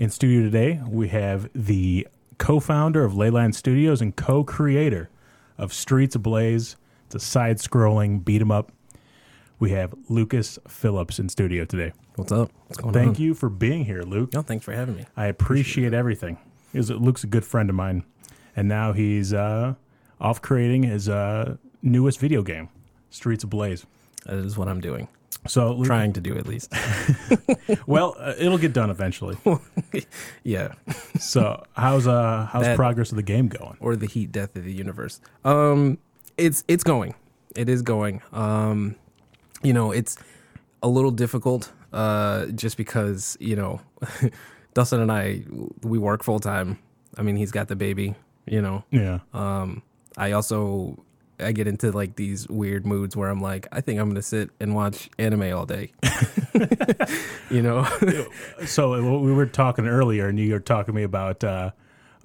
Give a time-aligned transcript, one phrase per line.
[0.00, 5.10] In studio today, we have the co-founder of Leyland Studios and co-creator
[5.58, 6.76] of Streets Ablaze.
[7.04, 8.72] It's a side-scrolling beat 'em up.
[9.58, 11.92] We have Lucas Phillips in studio today.
[12.16, 12.50] What's up?
[12.66, 13.02] What's going on?
[13.02, 13.22] Thank on?
[13.22, 14.32] you for being here, Luke.
[14.32, 15.04] No, thanks for having me.
[15.18, 16.38] I appreciate everything.
[16.72, 18.04] Is Luke's a good friend of mine,
[18.56, 19.74] and now he's uh,
[20.18, 22.70] off creating his uh, newest video game,
[23.10, 23.84] Streets Ablaze.
[24.24, 25.08] That is what I'm doing.
[25.46, 26.72] So, Luke, Trying to do at least.
[27.86, 29.36] well, uh, it'll get done eventually.
[30.44, 30.72] yeah.
[31.18, 33.76] So, how's uh, how's That- progress of the game going?
[33.80, 35.20] Or the heat death of the universe.
[35.44, 35.98] Um
[36.36, 37.14] it's it's going.
[37.56, 38.22] It is going.
[38.32, 38.96] Um
[39.62, 40.16] you know, it's
[40.82, 43.80] a little difficult uh just because, you know,
[44.74, 45.42] Dustin and I
[45.82, 46.78] we work full time.
[47.16, 48.14] I mean, he's got the baby,
[48.46, 48.84] you know.
[48.90, 49.82] Yeah, Um,
[50.16, 50.96] I also
[51.42, 54.50] I get into like these weird moods where I'm like, I think I'm gonna sit
[54.60, 55.92] and watch anime all day.
[57.50, 57.84] you know,
[58.66, 61.70] So uh, we were talking earlier, and you were talking to me about uh,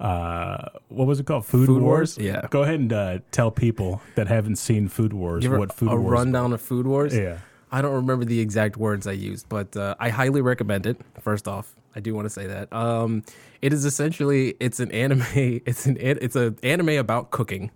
[0.00, 1.46] uh, what was it called?
[1.46, 2.16] Food, Food Wars.
[2.18, 2.26] Wars?
[2.26, 2.46] Yeah.
[2.50, 5.96] Go ahead and uh, tell people that haven't seen Food Wars give what Food a
[5.96, 6.12] Wars.
[6.12, 7.16] rundown of Food Wars.
[7.16, 7.38] Yeah.
[7.72, 10.98] I don't remember the exact words I used, but uh, I highly recommend it.
[11.20, 13.24] First off, I do want to say that um,
[13.60, 15.24] it is essentially it's an anime.
[15.34, 17.70] It's an it's an anime about cooking.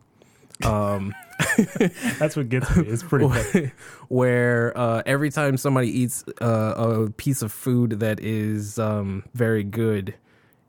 [0.64, 1.14] Um,
[2.19, 2.86] That's what gets me.
[2.86, 3.28] It's pretty.
[3.53, 3.72] funny.
[4.08, 9.64] where uh, every time somebody eats uh, a piece of food that is um, very
[9.64, 10.14] good,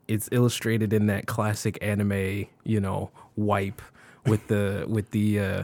[0.08, 3.82] it's illustrated in that classic anime, you know, wipe
[4.26, 5.62] with the with the uh,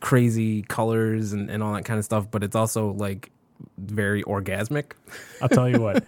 [0.00, 2.30] crazy colors and, and all that kind of stuff.
[2.30, 3.30] But it's also like
[3.78, 4.92] very orgasmic.
[5.40, 6.04] I'll tell you what.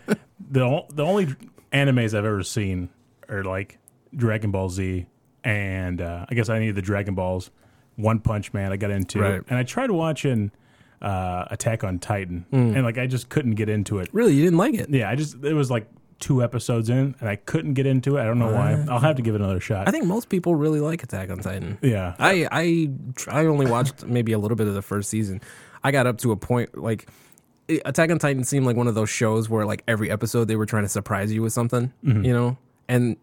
[0.50, 1.28] The the only
[1.72, 2.88] animes I've ever seen
[3.28, 3.78] are like
[4.14, 5.06] Dragon Ball Z,
[5.46, 7.50] and uh, I guess I need the Dragon Balls.
[7.94, 9.40] One Punch Man I got into, Right.
[9.48, 10.50] and I tried watching
[11.00, 12.74] uh, Attack on Titan, Hmm.
[12.76, 14.08] and like I just couldn't get into it.
[14.12, 14.90] Really, you didn't like it?
[14.90, 15.86] Yeah, I just it was like
[16.18, 18.22] two episodes in, and I couldn't get into it.
[18.22, 18.84] I don't know why.
[18.90, 19.86] I'll have to give it another shot.
[19.88, 21.78] I think most people really like Attack on Titan.
[21.80, 22.90] yeah, I I
[23.28, 25.40] I only watched maybe a little bit of the first season.
[25.84, 27.06] I got up to a point like
[27.84, 30.66] Attack on Titan seemed like one of those shows where like every episode they were
[30.66, 32.56] trying to surprise you with something, you know,
[32.88, 33.16] and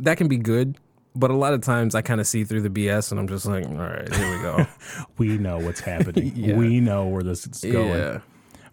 [0.00, 0.76] that can be good.
[1.16, 3.46] But a lot of times I kind of see through the BS and I'm just
[3.46, 4.66] like, all right, here we go.
[5.18, 6.32] we know what's happening.
[6.36, 6.56] Yeah.
[6.56, 7.88] We know where this is going.
[7.88, 8.18] yeah,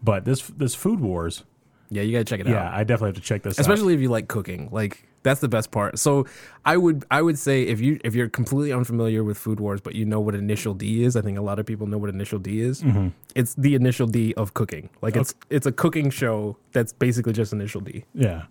[0.03, 1.44] But this this Food Wars,
[1.90, 3.62] yeah, you gotta check it yeah, out, Yeah, I definitely have to check this out.
[3.62, 4.69] especially if you like cooking.
[4.72, 6.00] Like that's the best part.
[6.00, 6.25] So
[6.66, 9.94] I would I would say if you if you're completely unfamiliar with Food Wars, but
[9.94, 12.40] you know what Initial D is, I think a lot of people know what Initial
[12.40, 12.81] D is.
[12.81, 13.09] Mm-hmm.
[13.35, 14.90] It's the Initial D of cooking.
[15.03, 18.06] Like it's it's a cooking show that's basically just Initial D.
[18.16, 18.44] Yeah.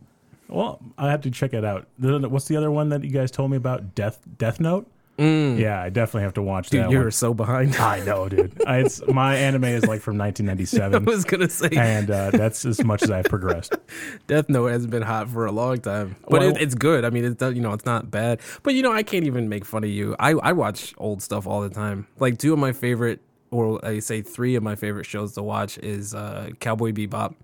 [0.51, 1.87] Well, I have to check it out.
[1.99, 3.95] The- What's the other one that you guys told me about?
[3.95, 4.87] Death Death Note.
[5.19, 6.71] Yeah, I definitely have to watch Mm.
[6.71, 7.11] Dude, that you're one.
[7.11, 7.77] so behind.
[7.77, 8.55] I know, dude.
[8.67, 12.65] I, it's my anime is like from I 1997, was gonna say and uh, that's
[12.65, 13.75] as much as I've progressed.
[14.29, 17.05] Death Note has been hot for a long time, but Well- it, it's good.
[17.05, 18.41] I mean, it's you know it's not bad.
[18.63, 20.17] But you know, I can't even make fun of you.
[20.19, 22.07] I I watch old stuff all the time.
[22.19, 25.77] Like two of my favorite, or I say three of my favorite shows to watch
[25.79, 27.35] is uh, Cowboy Bebop,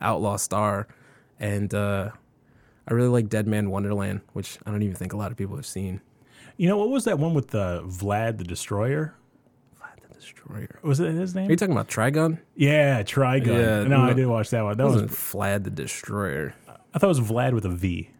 [0.00, 0.88] Outlaw Star,
[1.38, 2.10] and uh,
[2.88, 5.56] I really like Dead Man Wonderland, which I don't even think a lot of people
[5.56, 6.00] have seen.
[6.56, 9.14] You know what was that one with uh, Vlad the Destroyer?
[9.80, 10.78] Vlad the Destroyer.
[10.82, 11.48] Was it his name?
[11.48, 12.38] Are you talking about Trigun?
[12.56, 13.46] Yeah, Trigun.
[13.46, 14.76] Yeah, no, I did watch that one.
[14.76, 16.54] That was Vlad the Destroyer.
[16.92, 18.10] I thought it was Vlad with a V.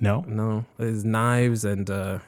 [0.00, 2.18] No, No, it's knives and uh,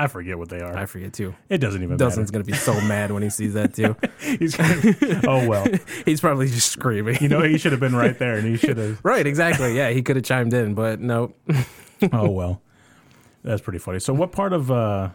[0.00, 0.74] I forget what they are.
[0.74, 1.34] I forget too.
[1.50, 2.04] it doesn't even matter.
[2.06, 3.94] Dustin's gonna be so mad when he sees that too.
[4.38, 5.66] He's gonna, oh well.
[6.06, 7.18] He's probably just screaming.
[7.20, 8.98] You know he should have been right there, and he should have.
[9.02, 9.76] right, exactly.
[9.76, 11.34] Yeah, he could have chimed in, but no.
[12.12, 12.62] Oh well,
[13.44, 13.98] that's pretty funny.
[14.00, 15.10] So, what part of uh,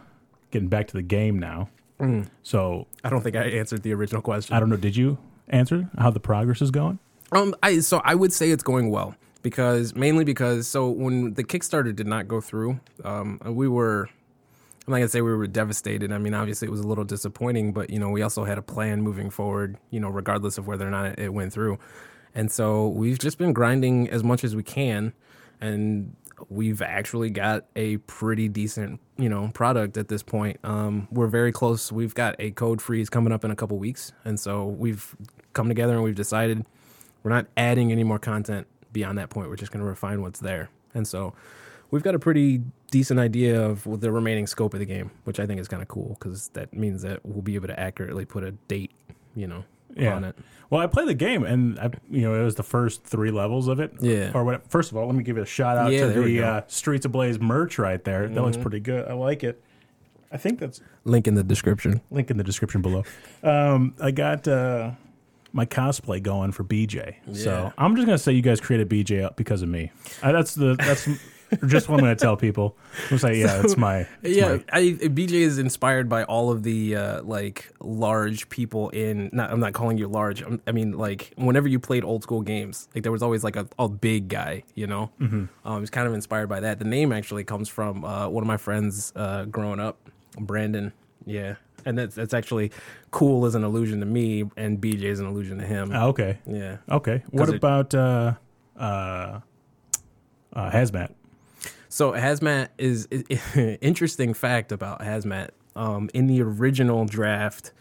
[0.52, 1.68] getting back to the game now?
[1.98, 2.28] Mm.
[2.44, 4.54] So, I don't think I answered the original question.
[4.54, 4.76] I don't know.
[4.76, 5.18] Did you
[5.48, 7.00] answer how the progress is going?
[7.32, 11.42] Um, I so I would say it's going well because mainly because so when the
[11.42, 14.08] Kickstarter did not go through, um, we were.
[14.86, 16.12] I'm not gonna say we were devastated.
[16.12, 18.62] I mean, obviously it was a little disappointing, but you know we also had a
[18.62, 19.78] plan moving forward.
[19.90, 21.78] You know, regardless of whether or not it went through,
[22.34, 25.12] and so we've just been grinding as much as we can,
[25.60, 26.14] and
[26.48, 30.58] we've actually got a pretty decent you know product at this point.
[30.62, 31.90] Um, we're very close.
[31.90, 35.16] We've got a code freeze coming up in a couple weeks, and so we've
[35.52, 36.64] come together and we've decided
[37.24, 39.48] we're not adding any more content beyond that point.
[39.48, 40.70] We're just going to refine what's there.
[40.94, 41.34] And so
[41.90, 42.62] we've got a pretty
[42.98, 45.88] decent idea of the remaining scope of the game, which I think is kind of
[45.88, 48.92] cool because that means that we'll be able to accurately put a date,
[49.34, 49.64] you know,
[49.94, 50.14] Yeah.
[50.16, 50.36] on it.
[50.70, 53.68] Well, I played the game, and I, you know it was the first three levels
[53.68, 53.92] of it.
[54.00, 54.32] Yeah.
[54.34, 54.68] Or what?
[54.70, 57.04] First of all, let me give you a shout out Yeah, to the uh, Streets
[57.06, 58.28] Ablaze merch right there.
[58.28, 59.06] That looks pretty good.
[59.08, 59.62] I like it.
[60.32, 62.00] I think that's Link in the description.
[62.10, 63.04] link in the description below.
[63.44, 64.90] Um, I got uh,
[65.52, 67.14] my cosplay going for BJ.
[67.26, 67.34] Yeah.
[67.44, 69.92] So I'm just gonna say you guys created BJ up because of me.
[70.22, 71.08] That's the that's
[71.66, 72.76] just what I'm gonna tell people.
[73.10, 76.62] I'm say yeah, it's my it's yeah, my- I, BJ is inspired by all of
[76.62, 79.30] the uh, like large people in.
[79.32, 80.42] Not, I'm not calling you large.
[80.42, 83.56] I'm, I mean, like whenever you played old school games, like there was always like
[83.56, 84.64] a, a big guy.
[84.74, 85.44] You know, mm-hmm.
[85.64, 86.78] um, it's kind of inspired by that.
[86.78, 89.98] The name actually comes from uh, one of my friends uh, growing up,
[90.38, 90.92] Brandon.
[91.26, 92.72] Yeah, and that's that's actually
[93.10, 95.90] cool as an allusion to me, and BJ is an allusion to him.
[95.92, 96.38] Ah, okay.
[96.46, 96.78] yeah.
[96.90, 97.22] Okay.
[97.30, 98.34] What it- about uh,
[98.78, 99.40] uh,
[100.52, 101.14] uh, hazmat?
[101.96, 103.08] So hazmat is,
[103.80, 105.52] interesting fact about hazmat.
[105.74, 107.72] Um, in the original draft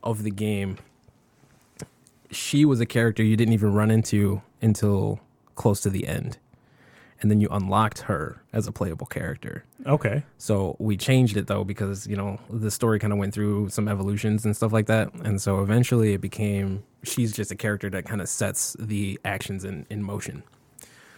[0.00, 0.78] of the game,
[2.30, 5.18] she was a character you didn't even run into until
[5.56, 6.38] close to the end,
[7.20, 9.64] and then you unlocked her as a playable character.
[9.84, 10.22] Okay.
[10.36, 13.88] So we changed it though because you know the story kind of went through some
[13.88, 18.04] evolutions and stuff like that, and so eventually it became she's just a character that
[18.04, 20.44] kind of sets the actions in, in motion.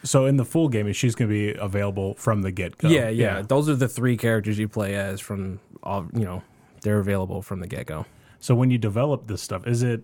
[0.02, 2.88] So in the full game, she's gonna be available from the get go.
[2.88, 6.06] Yeah, yeah, Those are the three characters you play as from all.
[6.14, 6.43] You know,
[6.82, 8.06] they're available from the get go.
[8.38, 10.02] So when you develop this stuff, is it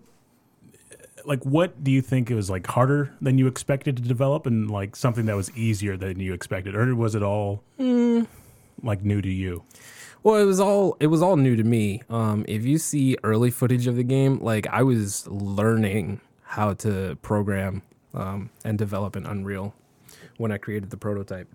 [1.25, 4.69] like what do you think it was like harder than you expected to develop, and
[4.69, 9.29] like something that was easier than you expected, or was it all like new to
[9.29, 9.63] you?
[10.23, 12.03] Well, it was all it was all new to me.
[12.09, 17.17] Um, if you see early footage of the game, like I was learning how to
[17.21, 17.81] program
[18.13, 19.73] um, and develop in Unreal
[20.37, 21.47] when I created the prototype,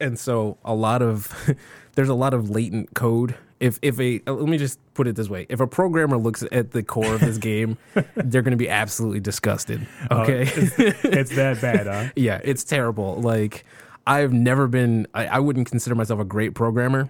[0.00, 1.32] and so a lot of
[1.94, 3.36] there's a lot of latent code.
[3.60, 6.42] If if a uh, let me just put it this way, if a programmer looks
[6.50, 7.78] at the core of this game,
[8.16, 9.86] they're going to be absolutely disgusted.
[10.10, 10.42] Okay.
[10.42, 12.12] It's that bad, huh?
[12.16, 13.20] Yeah, it's terrible.
[13.20, 13.64] Like
[14.06, 17.08] I've never been I, I wouldn't consider myself a great programmer.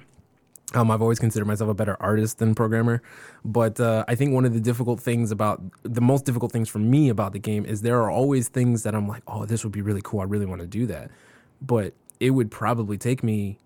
[0.74, 3.02] Um, I've always considered myself a better artist than programmer,
[3.44, 6.78] but uh, I think one of the difficult things about the most difficult things for
[6.78, 9.72] me about the game is there are always things that I'm like, oh, this would
[9.72, 10.20] be really cool.
[10.20, 11.10] I really want to do that,
[11.60, 13.58] but it would probably take me,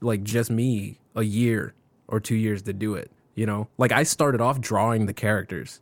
[0.00, 1.74] like just me, a year
[2.08, 3.10] or two years to do it.
[3.34, 5.80] You know, like I started off drawing the characters,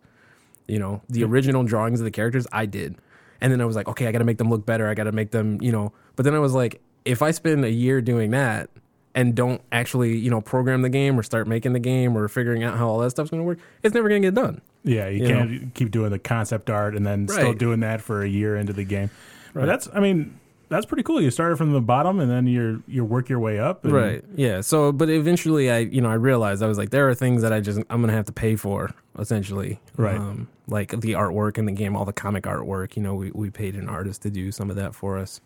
[0.69, 2.97] you know, the original drawings of the characters I did.
[3.41, 4.89] And then I was like, okay, I got to make them look better.
[4.89, 5.93] I got to make them, you know.
[6.17, 8.69] But then I was like, if I spend a year doing that
[9.17, 12.63] and don't actually, you know, program the game or start making the game or figuring
[12.63, 14.61] out how all that stuff's going to work, it's never going to get done.
[14.85, 18.23] Yeah, you, You can't keep doing the concept art and then still doing that for
[18.23, 19.11] a year into the game.
[19.55, 21.21] But that's, I mean, that's pretty cool.
[21.23, 23.85] You started from the bottom and then you're you work your way up.
[23.85, 24.23] and- Right.
[24.35, 24.61] Yeah.
[24.61, 27.53] So, but eventually, I, you know, I realized I was like, there are things that
[27.53, 29.81] I just I'm gonna have to pay for essentially.
[29.97, 30.17] Right.
[30.19, 32.97] Um, like the artwork in the game, all the comic artwork.
[32.97, 35.41] You know, we we paid an artist to do some of that for us.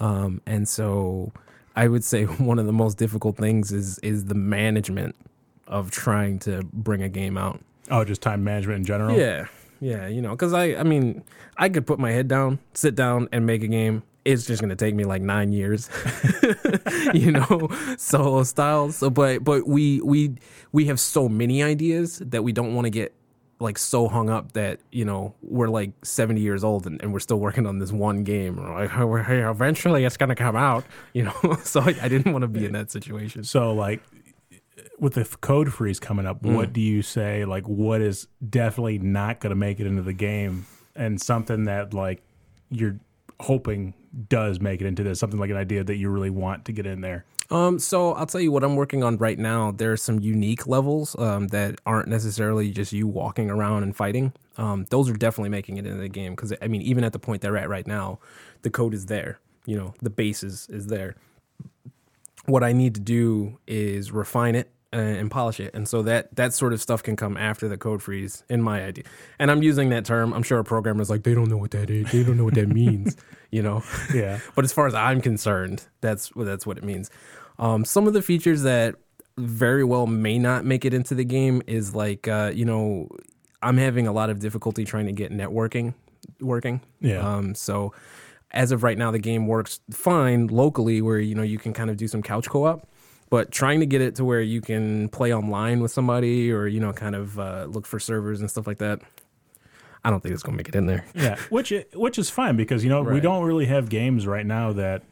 [0.00, 1.32] Um, and so
[1.76, 5.14] I would say one of the most difficult things is is the management
[5.66, 7.60] of trying to bring a game out.
[7.90, 9.16] Oh, just time management in general.
[9.16, 9.46] Yeah,
[9.80, 11.22] yeah, you know, because I, I mean,
[11.56, 14.02] I could put my head down, sit down, and make a game.
[14.24, 15.88] It's just gonna take me like nine years,
[17.14, 18.90] you know, solo style.
[18.90, 20.34] So, but but we we
[20.72, 23.14] we have so many ideas that we don't want to get
[23.58, 27.20] like so hung up that you know we're like 70 years old and, and we're
[27.20, 30.84] still working on this one game We're like "Oh, hey, eventually it's gonna come out
[31.14, 34.02] you know so I, I didn't want to be in that situation So like
[34.98, 36.54] with the code freeze coming up, Mm.
[36.54, 40.12] what do you say like what is definitely not going to make it into the
[40.12, 42.22] game and something that like
[42.70, 42.98] you're
[43.40, 43.94] hoping
[44.28, 46.86] does make it into this something like an idea that you really want to get
[46.86, 47.24] in there.
[47.50, 49.70] Um, so I'll tell you what I'm working on right now.
[49.70, 54.32] There are some unique levels um, that aren't necessarily just you walking around and fighting.
[54.56, 57.18] Um, those are definitely making it into the game because I mean, even at the
[57.18, 58.18] point they're at right now,
[58.62, 59.38] the code is there.
[59.64, 61.16] You know, the base is, is there.
[62.46, 66.34] What I need to do is refine it uh, and polish it, and so that
[66.36, 68.44] that sort of stuff can come after the code freeze.
[68.48, 69.04] In my idea,
[69.38, 70.32] and I'm using that term.
[70.32, 72.10] I'm sure a programmer's like, they don't know what that is.
[72.12, 73.16] They don't know what that means.
[73.52, 73.84] You know.
[74.12, 74.40] Yeah.
[74.56, 77.10] But as far as I'm concerned, that's that's what it means.
[77.58, 78.96] Um, some of the features that
[79.38, 83.08] very well may not make it into the game is like uh, you know
[83.62, 85.94] I'm having a lot of difficulty trying to get networking
[86.40, 86.80] working.
[87.00, 87.18] Yeah.
[87.18, 87.92] Um, so
[88.50, 91.90] as of right now, the game works fine locally, where you know you can kind
[91.90, 92.86] of do some couch co-op.
[93.28, 96.80] But trying to get it to where you can play online with somebody, or you
[96.80, 99.00] know, kind of uh, look for servers and stuff like that,
[100.04, 101.04] I don't think it's gonna make it in there.
[101.14, 104.72] Yeah, which which is fine because you know we don't really have games right now
[104.74, 105.02] that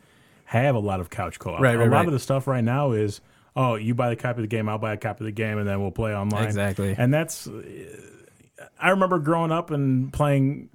[0.45, 1.61] have a lot of couch co-op.
[1.61, 2.07] Right, right a lot right.
[2.07, 3.21] of the stuff right now is
[3.57, 5.59] oh, you buy the copy of the game, I'll buy a copy of the game,
[5.59, 6.45] and then we'll play online.
[6.45, 6.95] Exactly.
[6.97, 7.49] And that's
[8.81, 10.69] I remember growing up and playing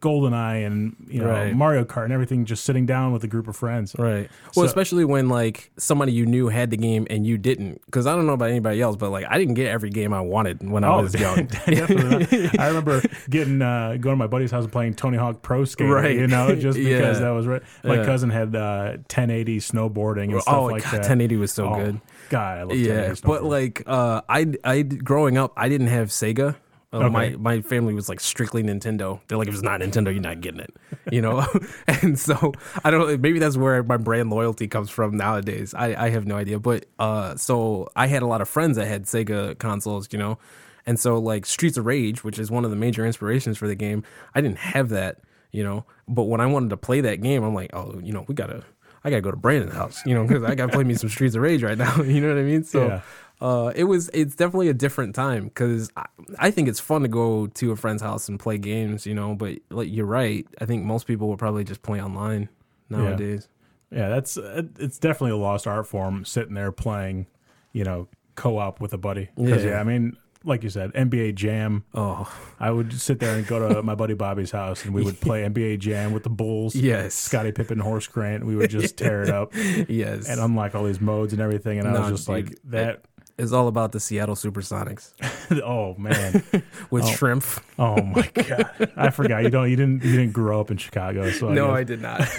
[0.00, 1.54] GoldenEye and you know Right.
[1.54, 3.94] Mario Kart and everything, just sitting down with a group of friends.
[3.98, 4.28] Right.
[4.54, 8.06] Well, So- especially when like somebody you knew had the game and you didn't, because
[8.06, 10.68] I don't know about anybody else, but like I didn't get every game I wanted
[10.68, 11.48] when I Oh, was young.
[11.66, 15.90] I remember getting uh, going to my buddy's house and playing Tony Hawk Pro Skater.
[15.94, 16.14] Right.
[16.16, 17.24] You know, just because Yeah.
[17.24, 17.62] that was right.
[17.84, 18.04] My Yeah.
[18.04, 21.00] cousin had uh, 1080 snowboarding and stuff oh like God, that.
[21.00, 22.00] 1080 was so Oh, good.
[22.28, 26.08] God, I love 1080 Yeah, but like uh, I I growing up, I didn't have
[26.08, 26.56] Sega.
[26.92, 27.36] Uh, My Okay.
[27.36, 29.20] my family was like strictly Nintendo.
[29.26, 30.74] They're like, if it's not Nintendo, you're not getting it,
[31.10, 31.44] you know.
[31.88, 32.52] and so
[32.84, 33.00] I don't.
[33.08, 35.74] Know maybe that's where my brand loyalty comes from nowadays.
[35.74, 36.58] I I have no idea.
[36.60, 40.38] But uh, so I had a lot of friends that had Sega consoles, you know,
[40.86, 43.74] and so like Streets of Rage, which is one of the major inspirations for the
[43.74, 45.18] game, I didn't have that,
[45.50, 45.84] you know.
[46.08, 48.62] But when I wanted to play that game, I'm like, oh, you know, we gotta.
[49.04, 51.36] I gotta go to Brandon's house, you know, because I gotta play me some Streets
[51.36, 52.02] of Rage right now.
[52.02, 52.64] You know what I mean?
[52.64, 53.00] So Yeah.
[53.40, 56.06] Uh, it was it's definitely a different time because I,
[56.38, 59.34] I think it's fun to go to a friend's house and play games, you know.
[59.34, 62.48] But like you're right, I think most people would probably just play online
[62.88, 63.48] nowadays.
[63.90, 66.24] Yeah, that's it's definitely a lost art form.
[66.24, 67.26] Sitting there playing,
[67.72, 69.28] you know, co-op with a buddy.
[69.36, 69.56] Yeah.
[69.56, 71.84] yeah, I mean, like you said, NBA Jam.
[71.92, 75.20] Oh I would sit there and go to my buddy Bobby's house, and we would
[75.20, 76.74] play NBA Jam with the Bulls.
[76.74, 78.46] yes, Scottie Pippen, Horace Grant.
[78.46, 79.52] We would just tear it up
[79.88, 81.78] yes, and unlock all these modes and everything.
[81.78, 83.04] And I was just dude, like that.
[83.38, 85.12] It's all about the Seattle SuperSonics
[85.64, 86.42] oh man.
[86.90, 87.12] with Oh.
[87.12, 87.44] shrimp.
[87.78, 88.92] Oh my god.
[88.96, 91.80] I forgot you don't you didn't you didn't grow up in Chicago, so no, I
[91.80, 92.20] I did not.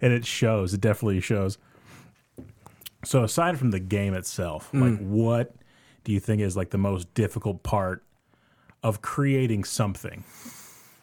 [0.00, 0.74] and it shows.
[0.74, 1.58] It definitely shows.
[3.04, 4.82] So aside from the game itself, Hmm.
[4.82, 5.54] like what
[6.04, 8.04] do you think is like the most difficult part
[8.82, 10.24] of creating something?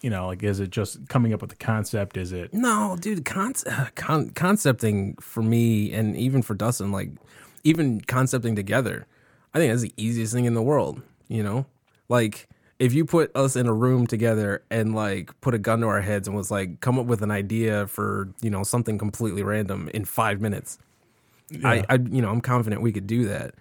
[0.01, 2.17] You know, like is it just coming up with the concept?
[2.17, 3.53] Is it No, dude, con-
[3.95, 7.09] con- concepting for me and even for Dustin, like
[7.67, 9.05] even concepting together,
[9.53, 11.01] I think that's the easiest thing in the world.
[11.27, 11.65] You know,
[12.07, 12.47] like
[12.79, 16.01] if you put us in a room together and like put a gun to our
[16.01, 19.89] heads and was like, come up with an idea for you know something completely random
[19.93, 20.79] in five minutes,
[21.63, 23.55] I, I you know I'm confident we could do that.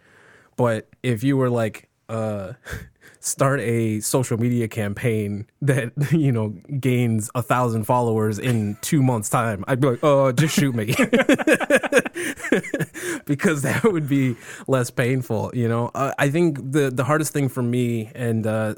[0.56, 2.52] But if you were like, uh,
[3.20, 9.28] start a social media campaign that you know gains a thousand followers in two months'
[9.28, 10.94] time, I'd be like, oh, just shoot me,
[13.26, 15.50] because that would be less painful.
[15.54, 18.74] You know, uh, I think the the hardest thing for me, and uh,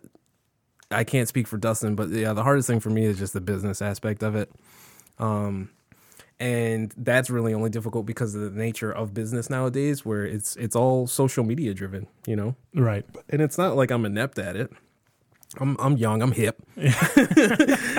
[0.90, 3.40] I can't speak for Dustin, but yeah, the hardest thing for me is just the
[3.40, 4.50] business aspect of it.
[5.18, 5.70] Um,
[6.40, 10.76] and that's really only difficult because of the nature of business nowadays where it's it's
[10.76, 13.04] all social media driven you know right?
[13.28, 14.70] and it's not like i'm inept at it
[15.60, 16.56] i'm i'm young i'm hip.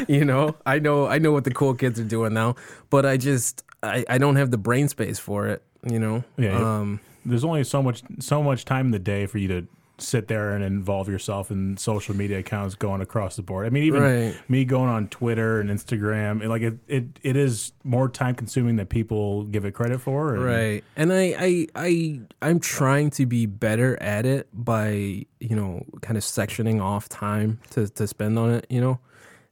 [0.07, 2.55] You know i know i know what the cool kids are doing now
[2.89, 6.23] but i just i i don't have the brain space for it you know?
[6.37, 9.67] Yeah, um There's only so much so much time in the day for you to
[10.01, 13.65] sit there and involve yourself in social media accounts going across the board.
[13.65, 14.35] I mean, even Right.
[14.49, 18.75] me going on Twitter and Instagram, it, like it, it, it is more time consuming
[18.77, 20.33] than people give it credit for.
[20.35, 20.83] and- Right.
[20.95, 26.17] And I, I I I'm trying to be better at it by, you know, kind
[26.17, 28.99] of sectioning off time to, to spend on it, you know.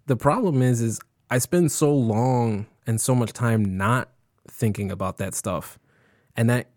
[0.07, 0.99] The problem is is
[1.29, 4.09] I spend so long and so much time not
[4.49, 5.77] thinking about that stuff.
[6.37, 6.67] And that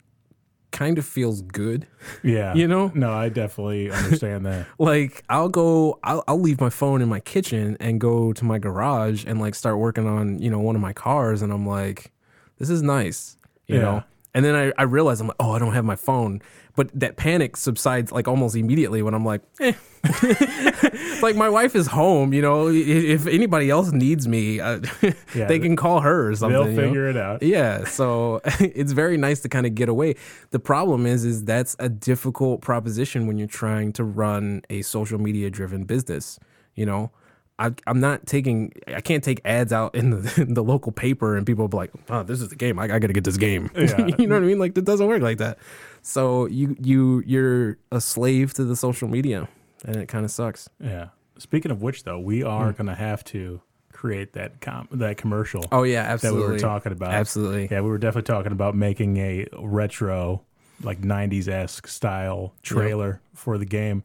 [0.72, 1.86] kind of feels good.
[2.22, 2.54] Yeah.
[2.54, 2.90] You know?
[2.94, 4.66] No, I definitely understand that.
[4.78, 8.58] Like I'll go I'll, I'll leave my phone in my kitchen and go to my
[8.58, 12.12] garage and like start working on, you know, one of my cars and I'm like
[12.58, 13.36] this is nice,
[13.66, 13.82] you Yeah.
[13.82, 14.04] know.
[14.32, 16.40] And then I, I realize I'm like, oh, I don't have my phone.
[16.80, 19.74] But that panic subsides like almost immediately when I'm like, eh.
[21.20, 22.68] like my wife is home, you know.
[22.68, 24.80] If anybody else needs me, uh,
[25.34, 26.58] Yeah, they can call her or something.
[26.58, 26.82] They'll you know?
[26.82, 27.42] figure it out.
[27.42, 30.14] Yeah, so it's very nice to kind of get away.
[30.52, 35.18] The problem is, is that's a difficult proposition when you're trying to run a social
[35.18, 36.38] media driven business.
[36.76, 37.10] You know,
[37.58, 41.36] I, I'm not taking, I can't take ads out in the, in the local paper
[41.36, 42.78] and people will be like, "Oh, this is the game.
[42.78, 44.06] I, I got to get this game." Yeah.
[44.18, 44.58] you know what I mean?
[44.58, 45.58] Like it doesn't work like that.
[46.02, 49.48] So you you you're a slave to the social media,
[49.84, 50.68] and it kind of sucks.
[50.82, 51.08] Yeah.
[51.38, 53.60] Speaking of which, though, we are going to have to
[53.92, 55.68] create that com- that commercial Hmm.
[55.74, 56.40] Oh yeah, absolutely.
[56.42, 57.12] that we were talking about.
[57.12, 57.68] Absolutely.
[57.70, 60.42] Yeah, we were definitely talking about making a retro,
[60.82, 64.02] like '90s esque style trailer for the game,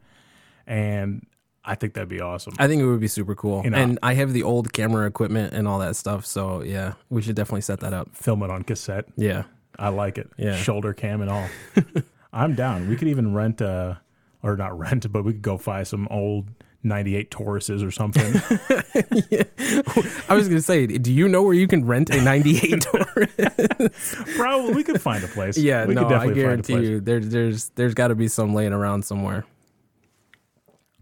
[0.68, 1.26] and
[1.64, 2.54] I think that'd be awesome.
[2.60, 3.64] I think it would be super cool.
[3.64, 6.26] You know- and I have the old camera equipment and all that stuff.
[6.26, 8.16] So yeah, we should definitely set that up.
[8.16, 9.06] Film it on cassette.
[9.16, 9.44] Yeah.
[9.78, 10.30] I like it.
[10.38, 10.56] Yeah.
[10.56, 11.48] Shoulder cam and all.
[12.34, 12.90] I'm down.
[12.90, 14.00] We could even rent a,
[14.44, 16.50] or not rent, but we could go buy some old
[16.84, 18.24] 98 Tauruses or something.
[20.30, 24.16] I was gonna say, do you know where you can rent a '98 Taurus?
[24.36, 25.58] Probably we could find a place.
[25.58, 28.54] yeah, we no, could I find guarantee you, there, there's there's got to be some
[28.54, 29.46] laying around somewhere.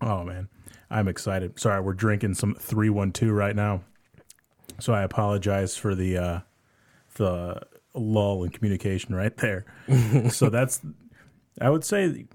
[0.01, 0.47] Oh man.
[0.89, 1.59] I'm excited.
[1.59, 3.81] Sorry, we're drinking some 312 right now.
[4.79, 6.39] So I apologize for the uh
[7.15, 7.61] the
[7.93, 9.65] lull in communication right there.
[10.29, 10.81] so that's
[11.61, 12.25] I would say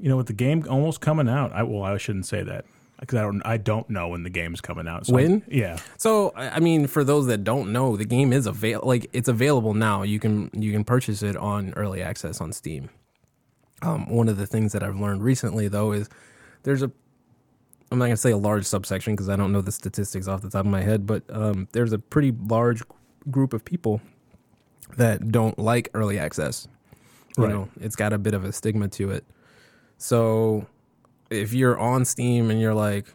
[0.00, 1.52] you know with the game almost coming out.
[1.52, 2.64] I well I shouldn't say that
[3.00, 5.06] because I don't I don't know when the game's coming out.
[5.06, 5.42] So When?
[5.48, 5.78] Yeah.
[5.96, 9.74] So I mean, for those that don't know, the game is avail like it's available
[9.74, 10.02] now.
[10.02, 12.90] You can you can purchase it on early access on Steam.
[13.82, 16.08] Um, one of the things that I've learned recently though is
[16.62, 16.92] there's a
[17.90, 20.48] I'm not gonna say a large subsection because I don't know the statistics off the
[20.48, 22.82] top of my head, but um, there's a pretty large
[23.30, 24.00] group of people
[24.96, 26.68] that don't like early access.
[27.36, 27.52] You Right.
[27.52, 29.24] know, it's got a bit of a stigma to it.
[29.98, 30.66] So
[31.30, 33.06] if you're on Steam and you're like,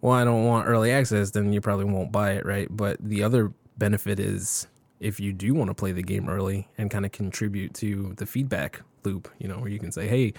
[0.00, 2.68] well, I don't want early access, then you probably won't buy it, right?
[2.70, 4.66] But the other benefit is
[5.00, 8.24] if you do want to play the game early and kind of contribute to the
[8.26, 10.32] feedback loop, you know, where you can say, hey,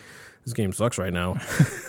[0.46, 1.36] this game sucks right now.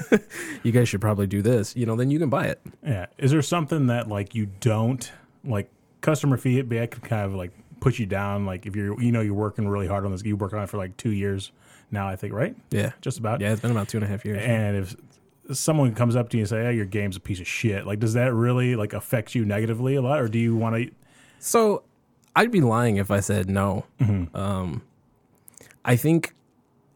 [0.62, 2.60] you guys should probably do this, you know, then you can buy it.
[2.84, 3.06] Yeah.
[3.18, 5.10] Is there something that like you don't
[5.44, 5.70] like
[6.00, 8.47] customer feedback can kind of like push you down?
[8.47, 10.69] Like if you're you know you're working really hard on this, you work on it
[10.69, 11.52] for like two years
[11.90, 12.54] now, I think, right?
[12.71, 12.92] Yeah.
[13.00, 13.40] Just about.
[13.40, 14.42] Yeah, it's been about two and a half years.
[14.42, 14.97] And if
[15.57, 17.99] someone comes up to you and say, "Hey, your game's a piece of shit," like
[17.99, 20.90] does that really like affect you negatively a lot, or do you want to?
[21.38, 21.83] So
[22.37, 23.87] I'd be lying if I said no.
[24.35, 24.83] Um,
[25.85, 26.35] I think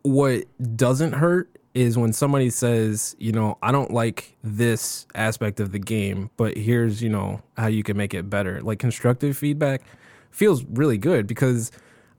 [0.02, 0.44] what
[0.76, 5.80] doesn't hurt is when somebody says, you know, I don't like this aspect of the
[5.80, 8.62] game, but here's, you know, how you can make it better.
[8.62, 9.82] Like constructive feedback
[10.30, 11.72] feels really good because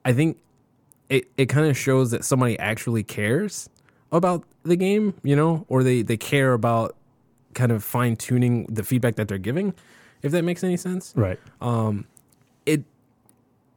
[0.03, 0.37] I think
[1.09, 3.69] it, it kind of shows that somebody actually cares
[4.11, 6.95] about the game, you know, or they, they care about
[7.53, 9.73] kind of fine tuning the feedback that they're giving,
[10.21, 11.39] if that makes any sense Right.
[11.61, 12.05] Um,
[12.65, 12.83] it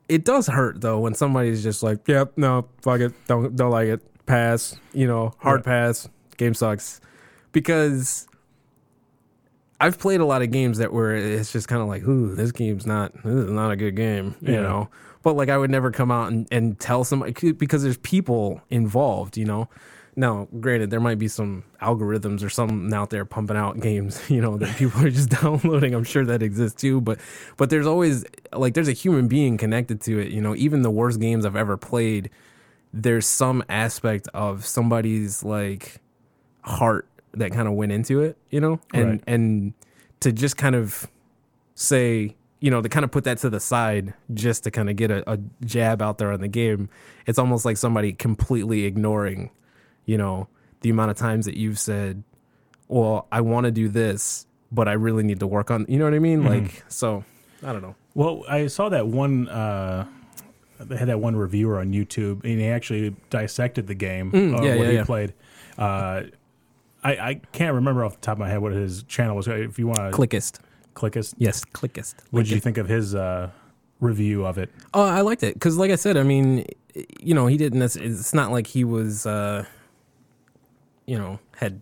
[0.08, 3.88] it does hurt though when somebody's just like, "Yep, no, fuck it, don't don't like
[3.88, 5.64] it, pass," you know, hard Right.
[5.64, 7.00] pass, game sucks,
[7.52, 8.26] because
[9.80, 12.50] I've played a lot of games that where it's just kind of like, "Ooh, this
[12.52, 14.62] game's not this is not a good game," you Yeah.
[14.62, 14.88] know.
[15.22, 19.36] But like, I would never come out and, and tell somebody because there's people involved,
[19.36, 19.68] you know.
[20.16, 24.40] Now, granted, there might be some algorithms or something out there pumping out games, you
[24.40, 25.94] know, that people are just downloading.
[25.94, 27.20] I'm sure that exists too, but
[27.56, 30.32] but there's always like there's a human being connected to it.
[30.32, 32.30] You know, even the worst games I've ever played,
[32.92, 36.00] there's some aspect of somebody's like
[36.62, 39.24] heart that kind of went into it, you know, and Right.
[39.26, 39.72] and
[40.20, 41.06] to just kind of
[41.74, 44.96] say, you know, to kind of put that to the side just to kind of
[44.96, 46.88] get a, a jab out there on the game,
[47.26, 49.50] it's almost like somebody completely ignoring,
[50.06, 50.48] you know,
[50.80, 52.22] the amount of times that you've said,
[52.88, 56.04] well, I want to do this, but I really need to work on, you know
[56.04, 56.44] what I mean?
[56.44, 57.22] Like, so
[57.62, 57.94] I don't know.
[58.14, 59.48] Well, I saw that one.
[59.48, 60.06] Uh,
[60.80, 64.28] they had that one reviewer on YouTube, and he actually dissected the game.
[64.28, 65.04] uh, Mm, yeah, what yeah, he yeah.
[65.04, 65.34] played.
[65.76, 66.22] Uh,
[67.04, 69.46] I, I can't remember off the top of my head what his channel was.
[69.48, 70.58] If you want to Clickist.
[70.94, 72.14] click us, Yes, Clickist.
[72.30, 73.50] what did you think of his uh,
[74.00, 74.70] review of it?
[74.94, 76.64] Oh, I liked it because, like I said, I mean,
[77.20, 77.80] you know, he didn't.
[77.82, 79.64] It's not like he was, uh,
[81.06, 81.80] you know, had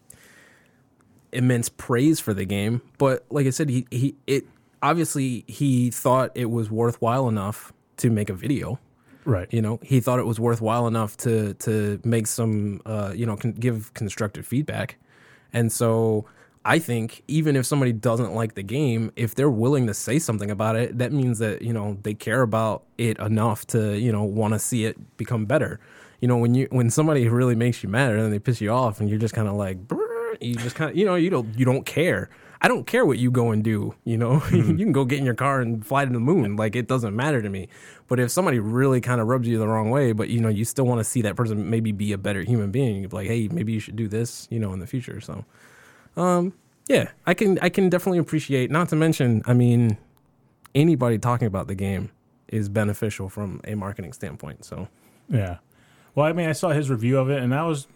[1.32, 4.46] immense praise for the game, but like I said, he he it
[4.82, 8.78] obviously he thought it was worthwhile enough to make a video.
[9.26, 9.52] Right.
[9.52, 13.36] You know, he thought it was worthwhile enough to to make some, uh, you know,
[13.36, 14.96] con- give constructive feedback,
[15.52, 16.26] and so.
[16.68, 20.50] I think even if somebody doesn't like the game, if they're willing to say something
[20.50, 24.24] about it, that means that you know they care about it enough to you know
[24.24, 25.78] want to see it become better.
[26.20, 28.98] You know, when you when somebody really makes you mad and they piss you off,
[28.98, 29.78] and you're just kind of like,
[30.40, 32.30] you just kind of you know you don't you don't care.
[32.60, 33.94] I don't care what you go and do.
[34.04, 36.56] You know, you can go get in your car and fly to the moon.
[36.56, 37.68] Like it doesn't matter to me.
[38.08, 40.64] But if somebody really kind of rubs you the wrong way, but you know you
[40.64, 43.48] still want to see that person maybe be a better human being, you're like, hey,
[43.48, 44.46] maybe you should do this.
[44.50, 45.20] You know, in the future.
[45.20, 45.44] So.
[46.16, 46.54] Um,
[46.88, 48.70] yeah, I can I can definitely appreciate.
[48.70, 49.98] Not to mention, I mean,
[50.74, 52.10] anybody talking about the game
[52.48, 54.64] is beneficial from a marketing standpoint.
[54.64, 54.88] So
[55.28, 55.58] Yeah.
[56.14, 57.86] Well, I mean, I saw his review of it, and I was,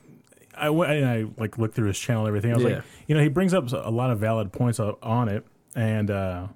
[0.60, 2.52] I went and I like looked through his channel and everything.
[2.52, 2.74] I was Yeah.
[2.76, 5.44] like, you know, he brings up a lot of valid points on it,
[5.74, 6.46] and uh,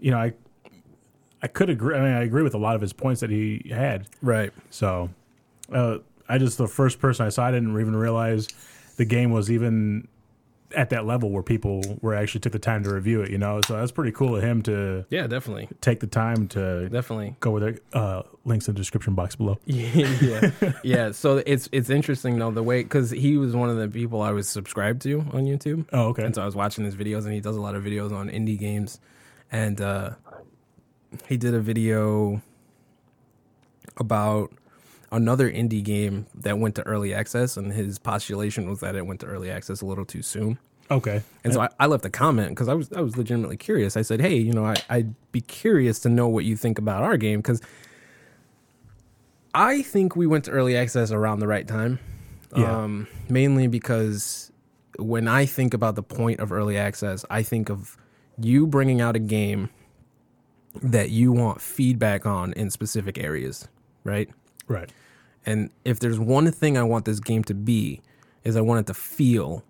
[0.00, 0.32] you know, I,
[1.42, 1.96] I could agree.
[1.96, 4.08] I mean, I agree with a lot of his points that he had.
[4.22, 5.10] right, So,
[5.72, 8.48] uh, I just the first person I saw, I didn't even realize
[8.96, 10.08] the game was even
[10.74, 13.30] at that level where people were actually took the time to review it.
[13.30, 16.88] You know, so that's pretty cool of him to yeah, definitely, take the time to
[16.88, 17.36] definitely.
[17.40, 17.82] go with it.
[17.92, 19.58] Uh, links in the description box below.
[19.66, 20.50] yeah,
[20.82, 21.12] yeah.
[21.12, 24.32] So it's it's interesting though the way because he was one of the people I
[24.32, 25.86] was subscribed to on YouTube.
[25.92, 26.24] Oh, okay.
[26.24, 28.28] And so I was watching his videos, and he does a lot of videos on
[28.28, 29.00] indie games.
[29.50, 30.10] And uh,
[31.26, 32.42] he did a video
[33.96, 34.52] about
[35.10, 39.20] another indie game that went to early access, and his postulation was that it went
[39.20, 40.58] to early access a little too soon.
[40.90, 41.22] Okay.
[41.44, 43.96] And so I, I left a comment because I was I was legitimately curious.
[43.96, 47.02] I said, "Hey, you know, I, I'd be curious to know what you think about
[47.02, 47.60] our game because
[49.54, 51.98] I think we went to early access around the right time.
[52.56, 52.84] Yeah.
[52.84, 54.50] Um, mainly because
[54.98, 57.96] when I think about the point of early access, I think of
[58.40, 59.70] you bringing out a game
[60.82, 63.68] that you want feedback on in specific areas,
[64.04, 64.30] right?
[64.68, 64.90] Right.
[65.44, 68.00] And if there's one thing I want this game to be,
[68.44, 69.64] is I want it to feel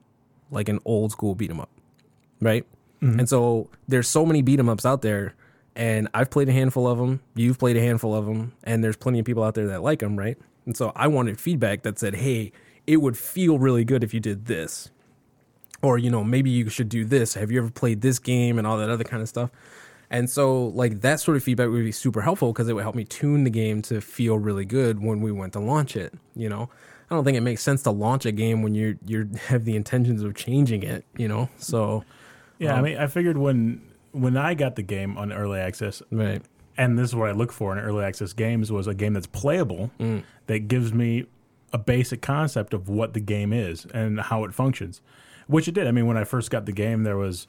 [0.51, 1.71] like an old school beat 'em up,
[2.41, 2.65] right?
[3.03, 3.21] Mm-hmm.
[3.21, 5.35] And so there's so many beat 'em ups out there,
[5.77, 7.21] and I've played a handful of them.
[7.35, 10.01] You've played a handful of them, and there's plenty of people out there that like
[10.01, 10.37] them, right?
[10.67, 12.53] And so I wanted feedback that said, "Hey,
[12.87, 14.91] it would feel really good if you did this."
[15.83, 18.67] or you know maybe you should do this have you ever played this game and
[18.67, 19.51] all that other kind of stuff
[20.11, 22.95] and so like that sort of feedback would be super helpful because it would help
[22.95, 26.49] me tune the game to feel really good when we went to launch it you
[26.49, 26.69] know
[27.11, 29.77] i don't think it makes sense to launch a game when you're you have the
[29.77, 32.05] intentions of changing it you know so
[32.59, 36.03] Yeah, Um, I mean, I figured when when I got the game on early access,
[36.11, 36.43] right
[36.79, 39.27] and this is what I look for in early access games was a game that's
[39.27, 40.23] playable Mm.
[40.47, 41.27] that gives me
[41.73, 45.03] a basic concept of what the game is and how it functions,
[45.49, 45.87] which it did.
[45.87, 47.47] I mean, when I first got the game, there was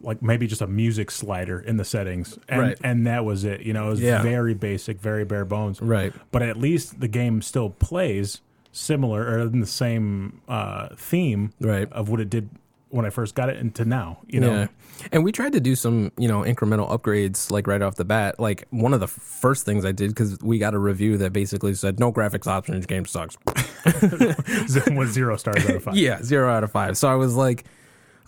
[0.00, 2.78] like maybe just a music slider in the settings, and Right.
[2.84, 3.62] and that was it.
[3.62, 4.22] You know, it was Yeah.
[4.22, 5.80] very basic, very bare bones.
[5.82, 8.40] right But at least the game still plays
[8.72, 12.48] similar or in the same uh, theme right of what it did
[12.90, 14.18] when I first got it into now.
[14.28, 14.66] You know, Yeah.
[15.12, 18.38] And we tried to do some, you know, incremental upgrades like right off the bat.
[18.40, 21.74] Like one of the first things I did because we got a review that basically
[21.74, 23.36] said no graphics options, game sucks.
[23.84, 25.96] with zero stars out of five.
[25.96, 26.96] yeah, zero out of five.
[26.96, 27.64] So I was like,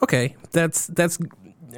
[0.02, 1.18] okay, that's that's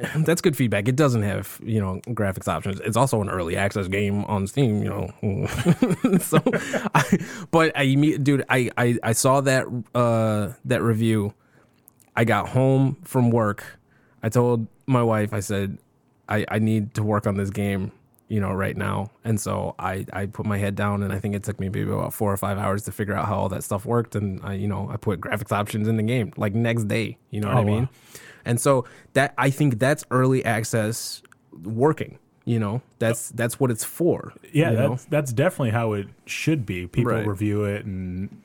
[0.17, 0.87] that's good feedback.
[0.87, 2.79] It doesn't have you know graphics options.
[2.81, 4.83] It's also an early access game on Steam.
[4.83, 4.89] You
[5.21, 5.47] know,
[6.19, 6.41] so
[6.95, 7.19] I,
[7.51, 11.33] but I dude, I, I I saw that uh that review.
[12.15, 13.79] I got home from work.
[14.21, 15.79] I told my wife, I said,
[16.29, 17.91] I, I need to work on this game,
[18.33, 19.11] you know, right now.
[19.23, 21.91] And so I, I put my head down and I think it took me maybe
[21.91, 24.15] about four or five hours to figure out how all that stuff worked.
[24.15, 27.39] And I, you know, I put graphics options in the game like next day, you
[27.41, 27.83] know what Oh, I mean?
[27.83, 27.89] wow.
[28.45, 31.21] And so that, I think that's early access
[31.63, 34.33] working, you know, that's, that's what it's for.
[34.51, 34.89] Yeah, you know?
[34.89, 36.87] that's that's definitely how it should be.
[36.87, 37.27] People Right.
[37.27, 38.41] review it and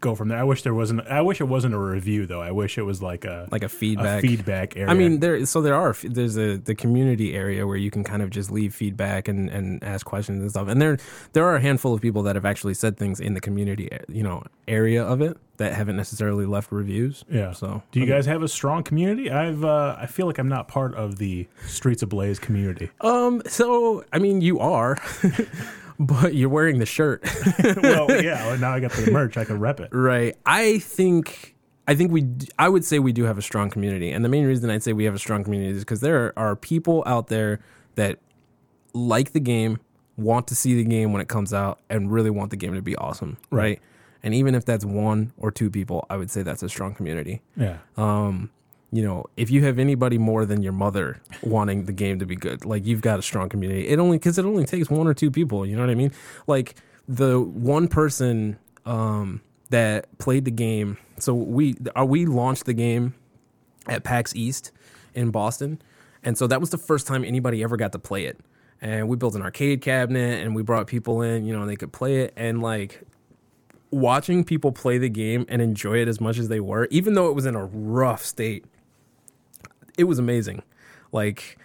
[0.00, 0.38] go from there.
[0.38, 1.06] I wish there wasn't.
[1.08, 2.40] I wish it wasn't a review though.
[2.40, 4.22] I wish it was like a like a a feedback.
[4.22, 4.90] feedback area.
[4.90, 5.44] I mean, there.
[5.46, 5.94] So there are.
[6.02, 9.82] There's a the community area where you can kind of just leave feedback and, and
[9.84, 10.68] ask questions and stuff.
[10.68, 10.98] And there
[11.32, 14.22] there are a handful of people that have actually said things in the community, you
[14.22, 17.24] know, area of it that haven't necessarily left reviews.
[17.30, 17.52] yeah.
[17.52, 19.30] So do you guys have a strong community?
[19.30, 22.90] I've uh, I feel like I'm not part of the Streets of Blaze community.
[23.00, 23.42] um.
[23.46, 24.98] So I mean, you are,
[25.98, 27.22] but you're wearing the shirt,
[27.82, 28.46] well, yeah.
[28.46, 29.36] well, Now I got the merch.
[29.36, 29.90] I can rep it.
[29.92, 30.36] right?
[30.46, 31.52] I think.
[31.86, 32.26] I think we,
[32.58, 34.10] I would say we do have a strong community.
[34.10, 36.56] And the main reason I'd say we have a strong community is because there are
[36.56, 37.60] people out there
[37.96, 38.18] that
[38.94, 39.78] like the game,
[40.16, 42.80] want to see the game when it comes out, and really want the game to
[42.80, 43.82] be awesome, right?
[44.22, 47.42] And even if that's one or two people, I would say that's a strong community.
[47.54, 47.76] Yeah.
[47.98, 48.50] Um,
[48.94, 52.36] you know, if you have anybody more than your mother wanting the game to be
[52.36, 53.88] good, like you've got a strong community.
[53.88, 55.66] It only because it only takes one or two people.
[55.66, 56.12] You know what I mean?
[56.46, 56.76] Like
[57.08, 60.96] the one person um, that played the game.
[61.18, 63.16] So we uh, we launched the game
[63.88, 64.70] at PAX East
[65.12, 65.82] in Boston,
[66.22, 68.38] and so that was the first time anybody ever got to play it.
[68.80, 71.44] And we built an arcade cabinet, and we brought people in.
[71.44, 73.02] You know, they could play it, and like
[73.90, 77.28] watching people play the game and enjoy it as much as they were, even though
[77.28, 78.64] it was in a rough state,
[79.98, 80.62] it was amazing.
[81.12, 81.58] Like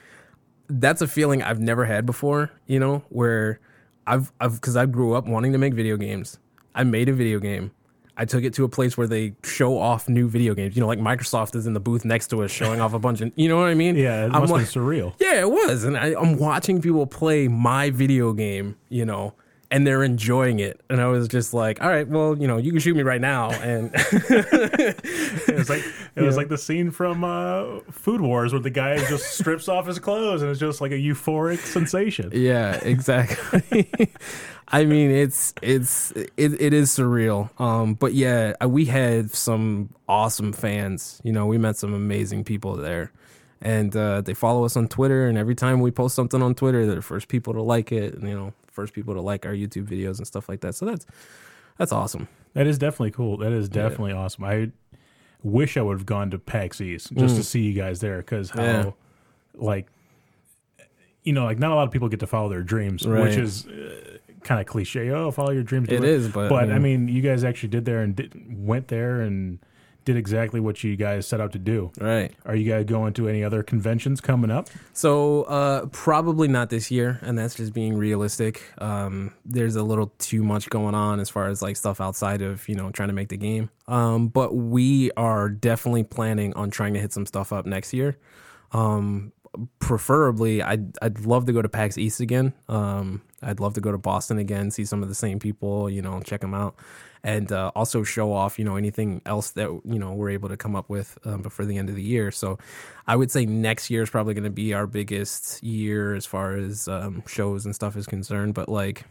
[0.68, 3.60] that's a feeling I've never had before, you know, where
[4.06, 6.40] I've I've because I grew up wanting to make video games.
[6.76, 7.72] I made a video game.
[8.16, 10.76] I took it to a place where they show off new video games.
[10.76, 13.22] You know, like Microsoft is in the booth next to us showing off a bunch
[13.22, 13.96] of, you know what I mean?
[13.96, 14.26] Yeah.
[14.26, 15.14] It I'm must like- be surreal.
[15.22, 15.86] yeah, it was.
[15.86, 19.36] And I, I'm watching people play my video game, you know,
[19.72, 20.82] and they're enjoying it.
[20.90, 23.22] And I was just like, all right, well, you know, you can shoot me right
[23.22, 23.52] now.
[23.52, 23.92] And
[25.50, 25.84] It was like
[26.16, 29.88] it was like the scene from uh, Food Wars where the guy just strips off
[29.88, 32.32] his clothes and it's just like a euphoric sensation.
[32.34, 33.90] yeah, exactly.
[34.72, 37.50] I mean, it's it's it, it is surreal.
[37.60, 41.22] Um, but yeah, uh, we had some awesome fans.
[41.24, 43.12] You know, we met some amazing people there.
[43.62, 46.86] And uh, they follow us on Twitter, and every time we post something on Twitter,
[46.86, 49.54] they're the first people to like it, and you know, first people to like our
[49.54, 50.76] YouTube videos and stuff like that.
[50.76, 51.06] So that's
[51.78, 52.28] that's awesome.
[52.54, 53.38] That is definitely cool.
[53.38, 54.44] That is definitely awesome.
[54.44, 54.72] I
[55.44, 58.50] wish I would have gone to PAX East just to see you guys there because
[58.52, 58.84] how, Mm.
[58.86, 58.92] Yeah.
[59.56, 59.88] like,
[61.24, 63.24] you know, like not a lot of people get to follow their dreams, Right.
[63.24, 65.10] which is uh, kind of cliche.
[65.12, 65.90] Oh, follow your dreams.
[65.90, 68.34] It is, but, but I I mean- mean, you guys actually did there and did,
[68.66, 69.60] went there and
[70.06, 71.92] did exactly what you guys set out to do.
[72.00, 72.32] Right.
[72.46, 74.70] Are you guys going to any other conventions coming up?
[74.94, 78.64] So uh, probably not this year, and that's just being realistic.
[78.80, 82.68] Um, there's a little too much going on as far as like stuff outside of
[82.68, 83.70] you know trying to make the game.
[83.88, 88.18] Um, but we are definitely planning on trying to hit some stuff up next year.
[88.72, 89.34] Um,
[89.80, 92.54] preferably, I'd I'd love to go to PAX East again.
[92.68, 96.02] Um, I'd love to go to Boston again, see some of the same people, you
[96.02, 96.76] know, check them out,
[97.24, 100.58] and uh, also show off, you know, anything else that you know we're able to
[100.58, 102.32] come up with um, before the end of the year.
[102.32, 102.58] So,
[103.08, 106.56] I would say next year is probably going to be our biggest year as far
[106.56, 108.54] as um, shows and stuff is concerned.
[108.54, 109.04] But like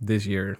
[0.00, 0.58] this year,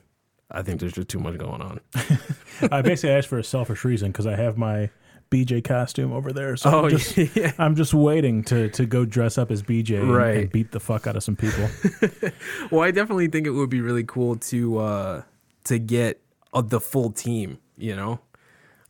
[0.50, 1.80] I think there's just too much going on.
[2.72, 4.88] I basically asked for a selfish reason because I have my
[5.30, 6.56] BJ costume over there.
[6.56, 7.52] So Oh, I'm just, yeah.
[7.58, 10.36] I'm just waiting to to go dress up as BJ and, Right.
[10.36, 11.68] and beat the fuck out of some people.
[12.70, 15.22] Well, I definitely think it would be really cool to uh,
[15.64, 16.20] to get
[16.54, 17.58] uh, the full team.
[17.76, 18.20] You know,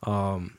[0.05, 0.57] um,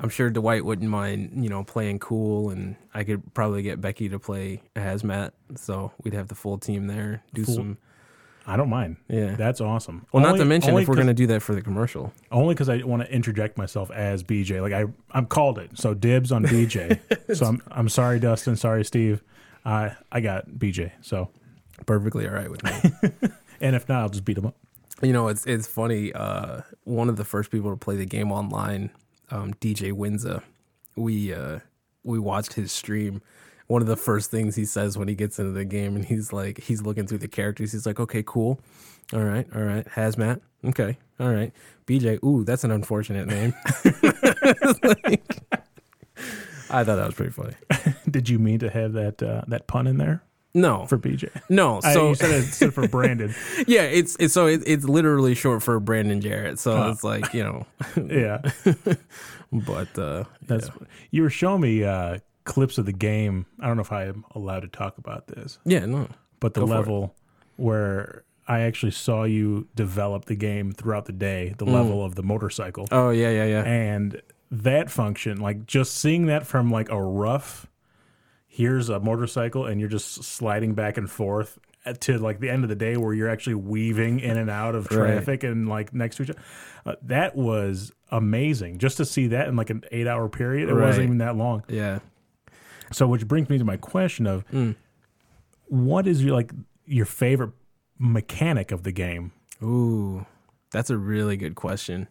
[0.00, 1.42] I'm sure Dwight wouldn't mind.
[1.42, 5.32] You know, playing cool, and I could probably get Becky to play hazmat.
[5.56, 7.22] So we'd have the full team there.
[7.34, 7.78] Do Full- some.
[8.46, 8.98] I don't mind.
[9.08, 9.36] Yeah.
[9.36, 10.04] That's awesome.
[10.12, 12.12] Well, not to mention if we're gonna do that for the commercial.
[12.30, 14.60] only because I want to interject myself as BJ.
[14.60, 15.78] Like I, I'm called it.
[15.78, 17.00] So dibs on BJ.
[17.34, 18.56] so I'm, I'm sorry, Dustin.
[18.56, 19.22] Sorry, Steve.
[19.64, 20.92] I, I got BJ.
[21.00, 21.30] So,
[21.86, 23.30] Perfectly all right with me.
[23.60, 24.56] and if not, I'll just beat him up.
[25.04, 26.12] You know, it's it's funny.
[26.12, 28.90] Uh, one of the first people to play the game online,
[29.30, 30.42] um, DJ Winza,
[30.96, 31.60] we uh,
[32.02, 33.20] we watched his stream.
[33.66, 36.32] One of the first things he says when he gets into the game, and he's
[36.32, 37.72] like, he's looking through the characters.
[37.72, 38.60] He's like, "Okay, cool,
[39.12, 41.52] all right, all right, hazmat, okay, all right,
[41.86, 42.22] BJ.
[42.24, 43.54] Ooh, that's an unfortunate name."
[44.82, 45.38] Like,
[46.70, 47.54] I thought that was pretty funny.
[48.10, 50.22] Did you mean to have that uh, that pun in there
[50.54, 51.30] No, for BJ?
[51.48, 51.80] no.
[51.82, 53.34] I, So you said it stood for Brandon.
[53.66, 56.58] yeah, it's it's so it, it's literally short for Brandon Jarrett.
[56.60, 56.90] So Oh.
[56.90, 57.66] it's like you know,
[58.08, 58.38] yeah,
[59.52, 60.70] but uh, that's.
[61.10, 63.46] You were showing me uh, clips of the game.
[63.60, 66.08] I don't know if I am allowed to talk about this, yeah, no.
[66.40, 67.14] but the Go level
[67.56, 72.22] where I actually saw you develop the game throughout the day, the level of the
[72.22, 72.86] motorcycle.
[72.92, 73.62] Oh yeah, yeah, yeah.
[73.64, 77.66] and that function like just seeing that from like a rough
[78.56, 81.58] here's a motorcycle and you're just sliding back and forth
[82.00, 84.86] to like the end of the day where you're actually weaving in and out of
[84.90, 84.96] Right.
[85.14, 86.40] traffic and like next to each other
[86.86, 90.74] uh, that was amazing just to see that in like an eight hour period it
[90.74, 90.86] Right.
[90.86, 91.98] wasn't even that long Yeah.
[92.92, 94.76] so which brings me to my question of Mm.
[95.66, 96.52] what is your like
[96.86, 97.50] your favorite
[97.98, 100.26] mechanic of the game Ooh,
[100.70, 102.08] that's a really good question.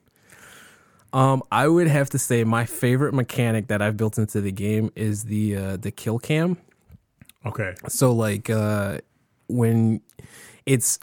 [1.14, 4.92] Um, I would have to say my favorite mechanic that I've built into the game
[4.96, 6.58] is the uh, the kill cam.
[7.46, 8.98] okay So like uh,
[9.48, 10.02] when
[10.66, 11.00] it's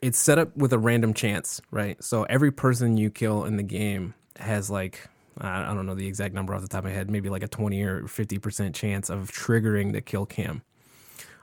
[0.00, 2.02] it's set up with a random chance, right?
[2.02, 5.06] So every person you kill in the game has like
[5.38, 7.48] I don't know the exact number off the top of my head, maybe like a
[7.48, 10.62] twenty or fifty percent chance of triggering the kill cam.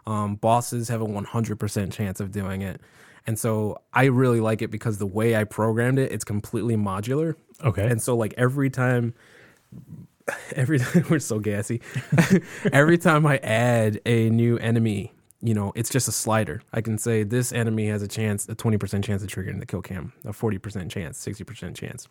[0.07, 2.81] Um, bosses have a one hundred percent chance of doing it,
[3.27, 7.35] and so I really like it because the way I programmed it, it's completely modular.
[7.63, 9.13] Okay And so like every time
[10.55, 11.81] every time we're so gassy.
[12.71, 16.61] every time I add a new enemy, you know, it's just a slider.
[16.73, 19.81] I can say this enemy has a chance, a 20% chance of triggering the kill
[19.81, 22.07] cam, a 40% chance, 60% chance.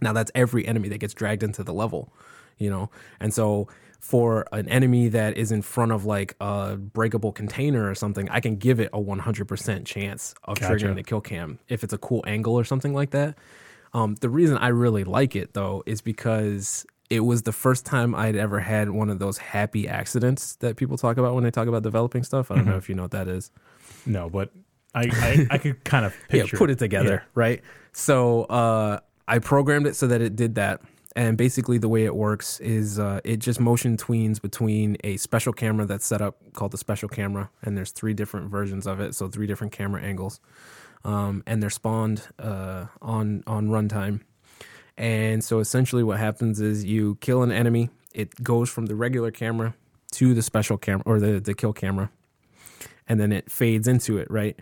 [0.00, 2.12] Now that's every enemy that gets dragged into the level,
[2.58, 2.90] you know.
[3.20, 3.68] And so
[4.00, 8.40] for an enemy that is in front of like a breakable container or something, I
[8.40, 10.74] can give it a 100% chance of Gotcha.
[10.74, 13.36] triggering the kill cam if it's a cool angle or something like that.
[13.94, 18.14] Um, the reason I really like it though is because it was the first time
[18.14, 21.68] I'd ever had one of those happy accidents that people talk about when they talk
[21.68, 22.50] about developing stuff.
[22.50, 23.50] I don't know if you know what that is.
[24.06, 24.50] no but
[24.94, 27.30] i i, I could kind of picture yeah, put it together, Yeah.
[27.34, 27.62] right?
[27.92, 30.80] So uh, I programmed it so that it did that.
[31.16, 35.52] And basically, the way it works is uh, it just motion tweens between a special
[35.52, 39.14] camera that's set up called the special camera, and there's three different versions of it,
[39.14, 40.40] so three different camera angles,
[41.04, 44.20] um, and they're spawned uh, on on runtime.
[44.96, 49.30] And so essentially, what happens is you kill an enemy, it goes from the regular
[49.30, 49.74] camera
[50.12, 52.10] to the special camera or the the kill camera,
[53.08, 54.58] and then it fades into it, right?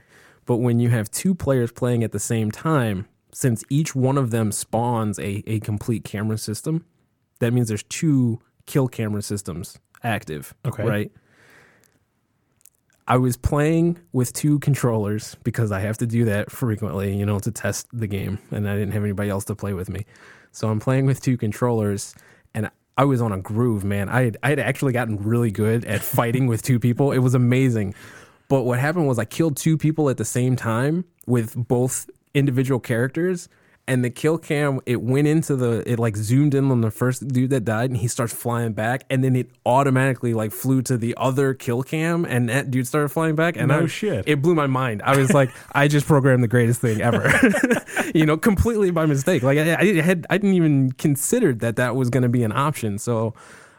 [0.47, 4.31] But when you have two players playing at the same time, since each one of
[4.31, 6.85] them spawns a, a complete camera system,
[7.39, 10.55] that means there's two kill camera systems active.
[10.65, 10.85] Okay.
[10.85, 11.13] Right.
[13.13, 17.39] I was playing with two controllers because I have to do that frequently, you know,
[17.41, 20.07] to test the game, and I didn't have anybody else to play with me.
[20.51, 22.15] So I'm playing with two controllers,
[22.55, 24.09] and I was on a groove, man.
[24.09, 27.13] I had, I had actually gotten really good at fighting with two people.
[27.13, 27.95] It was amazing.
[28.49, 32.81] But what happened was I killed two people at the same time with both individual
[32.81, 33.47] characters,
[33.93, 37.29] and the kill cam it went into the it like zoomed in on the first
[37.29, 40.97] dude that died, and he starts flying back, and then it automatically like flew to
[40.97, 44.25] the other kill cam, and that dude started flying back, and No I, shit.
[44.27, 45.03] it blew my mind.
[45.05, 47.31] I was like, I just programmed the greatest thing ever,
[48.15, 49.43] you know, completely by mistake.
[49.43, 52.53] Like I, I had I didn't even consider that that was going to be an
[52.53, 52.99] option.
[52.99, 53.35] So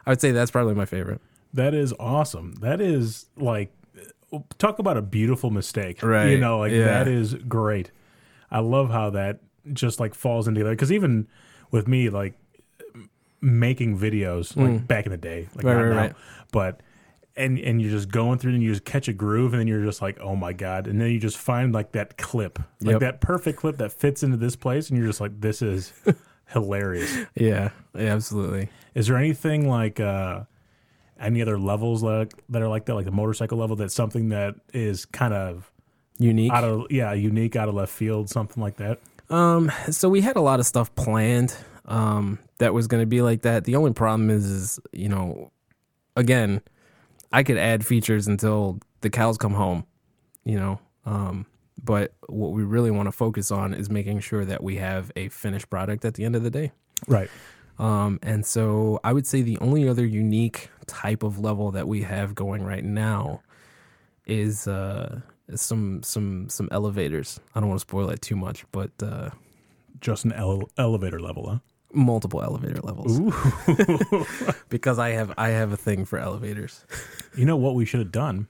[0.06, 1.20] I would say that's probably my favorite.
[1.52, 2.54] That is awesome.
[2.60, 3.72] That is like
[4.58, 6.02] talk about a beautiful mistake.
[6.02, 6.84] Right you know, like Yeah.
[6.86, 7.90] that is great.
[8.50, 9.40] I love how that
[9.72, 11.26] just like falls into because even
[11.70, 12.34] with me like
[13.40, 15.68] making videos like back in the day, like Mm.
[15.68, 16.14] Right, not right, now, right.
[16.52, 16.80] but
[17.36, 19.82] and and you're just going through and you just catch a groove and then you're
[19.84, 23.00] just like oh my god and then you just find like that clip like Yep.
[23.00, 25.92] that perfect clip that fits into this place and you're just like this is
[26.46, 28.68] hilarious Yeah, yeah, absolutely.
[28.94, 30.44] is there anything like uh
[31.18, 34.54] any other levels like that are like that like the motorcycle level that's something that
[34.72, 35.70] is kind of
[36.20, 36.52] Unique.
[36.52, 39.00] out of yeah unique out of left field something like that
[39.34, 43.20] Um, so we had a lot of stuff planned um, that was going to be
[43.20, 43.64] like that.
[43.64, 45.50] The only problem is, is, you know,
[46.14, 46.60] again,
[47.32, 49.86] I could add features until the cows come home,
[50.44, 50.78] you know.
[51.04, 51.46] Um,
[51.82, 55.28] but what we really want to focus on is making sure that we have a
[55.30, 56.70] finished product at the end of the day.
[57.08, 57.28] right
[57.78, 62.02] Um, and so I would say the only other unique type of level that we
[62.02, 63.42] have going right now
[64.26, 67.40] is uh, is some some some elevators.
[67.54, 69.30] I don't want to spoil it too much, but uh,
[70.00, 71.58] just an ele- elevator level huh
[71.96, 74.26] multiple elevator levels Ooh.
[74.68, 76.84] because I have I have a thing for elevators.
[77.36, 78.48] you know what we should have done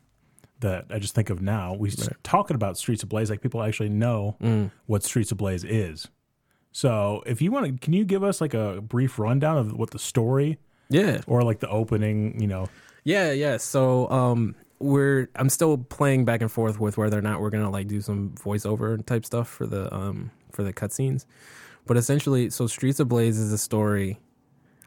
[0.61, 3.62] that i just think of now we s talking about streets of blaze like people
[3.62, 4.70] actually know Mm.
[4.87, 6.09] what streets of blaze is
[6.72, 9.90] so if you want to can you give us like a brief rundown of what
[9.90, 10.57] the story
[10.88, 12.68] Yeah, or like the opening you know
[13.07, 13.59] yeah, yeah.
[13.59, 17.70] So um, we're I'm still playing back and forth with whether or not we're gonna
[17.70, 21.24] like do some voiceover type stuff for the um for the cutscenes,
[21.87, 24.18] but essentially, so Streets of Blaze is a story.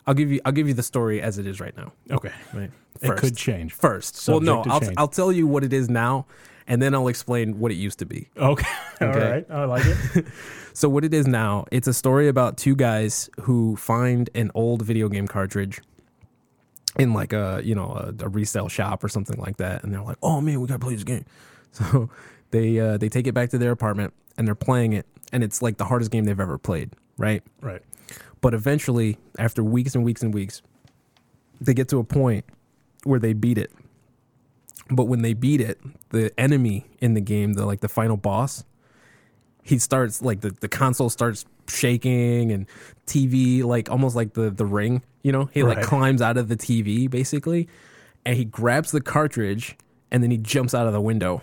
[0.06, 1.92] I'll give you I'll give you the story as it is right now.
[2.12, 2.72] okay Right,
[3.02, 4.28] it could change first.
[4.28, 4.94] Well, no, I'll change.
[4.98, 6.26] I'll tell you what it is now,
[6.68, 8.30] and then I'll explain what it used to be.
[8.38, 8.66] okay
[9.02, 9.30] all Okay.
[9.32, 10.26] right i like it
[10.74, 14.84] So what it is now, it's a story about two guys who find an old
[14.84, 15.82] video game cartridge
[16.98, 20.02] in like a you know a, a resale shop or something like that, and they're
[20.02, 21.26] like, "Oh man, we gotta play this game."
[21.74, 22.10] So
[22.52, 25.62] they uh, they take it back to their apartment and they're playing it, and it's
[25.62, 27.44] like the hardest game they've ever played, right?
[27.62, 27.82] right
[28.42, 30.62] But eventually, after weeks and weeks and weeks,
[31.60, 32.46] they get to a point
[33.04, 33.72] where they beat it.
[34.90, 35.80] But when they beat it,
[36.10, 38.64] the enemy in the game, the like the final boss,
[39.62, 42.66] he starts like the, the console starts shaking and
[43.06, 45.50] TV like almost like the the ring, you know?
[45.54, 47.68] He like climbs out of the TV basically
[48.26, 49.76] and he grabs the cartridge
[50.10, 51.42] and then he jumps out of the window,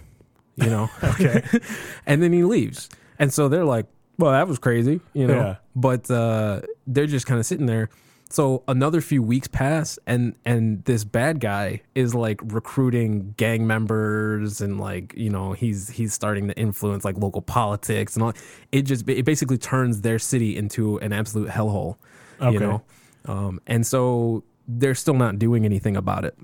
[0.57, 0.89] you know?
[1.05, 1.43] okay
[2.07, 2.89] and then he leaves.
[3.19, 3.85] And so they're like,
[4.19, 5.35] well, that was crazy, you know.
[5.35, 5.57] Yeah.
[5.77, 7.91] But uh, they're just kind of sitting there.
[8.31, 14.61] So another few weeks pass, and and this bad guy is like recruiting gang members,
[14.61, 18.33] and like you know he's he's starting to influence like local politics and all.
[18.73, 21.97] It just it basically turns their city into an absolute hellhole,
[22.41, 22.53] Okay.
[22.55, 22.83] you know.
[23.27, 26.37] Um, and so they're still not doing anything about it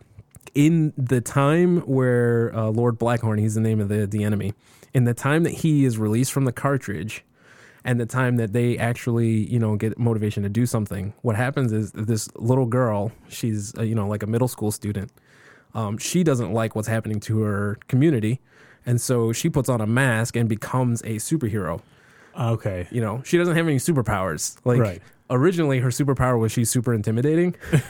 [0.55, 4.55] in the time where uh, Lord Blackhorn, he's the name of the the enemy,
[4.93, 7.25] in the time that he is released from the cartridge,
[7.85, 11.73] and the time that they actually you know get motivation to do something, what happens
[11.73, 15.13] is this little girl, she's uh, you know like a middle school student,
[15.75, 18.41] um, she doesn't like what's happening to her community,
[18.87, 21.81] and so she puts on a mask and becomes a superhero.
[22.39, 24.57] okay You know, she doesn't have any superpowers.
[24.65, 25.03] Like Right.
[25.31, 27.55] Originally, her superpower was she's super intimidating.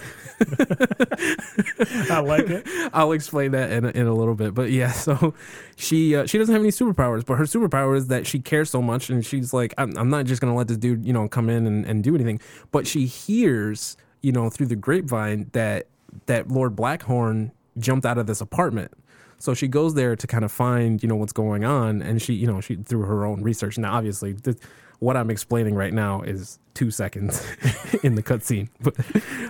[2.11, 4.55] i like it I'll explain that in a, in a little bit.
[4.55, 5.35] But yeah, so
[5.76, 8.83] she uh, she doesn't have any superpowers, but her superpower is that she cares so
[8.83, 11.48] much, and she's like, I'm, I'm not just gonna let this dude, you know, come
[11.48, 12.40] in and, and do anything.
[12.70, 15.87] But she hears, you know, through the grapevine that
[16.26, 18.92] that Lord Blackhorn jumped out of this apartment.
[19.38, 22.35] So she goes there to kind of find, you know, what's going on, and she,
[22.35, 23.79] you know, she through her own research.
[23.79, 24.59] Now, obviously, th-
[25.00, 27.44] what I'm explaining right now is two seconds
[28.02, 28.94] in the cutscene, but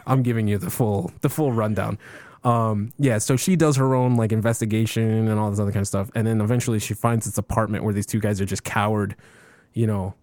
[0.07, 1.99] I'm giving you the full the full rundown.
[2.43, 5.89] Um, yeah, so she does her own like investigation and all this other kind of
[5.89, 9.15] stuff, and then eventually she finds this apartment where these two guys are just cowered,
[9.75, 10.15] you know,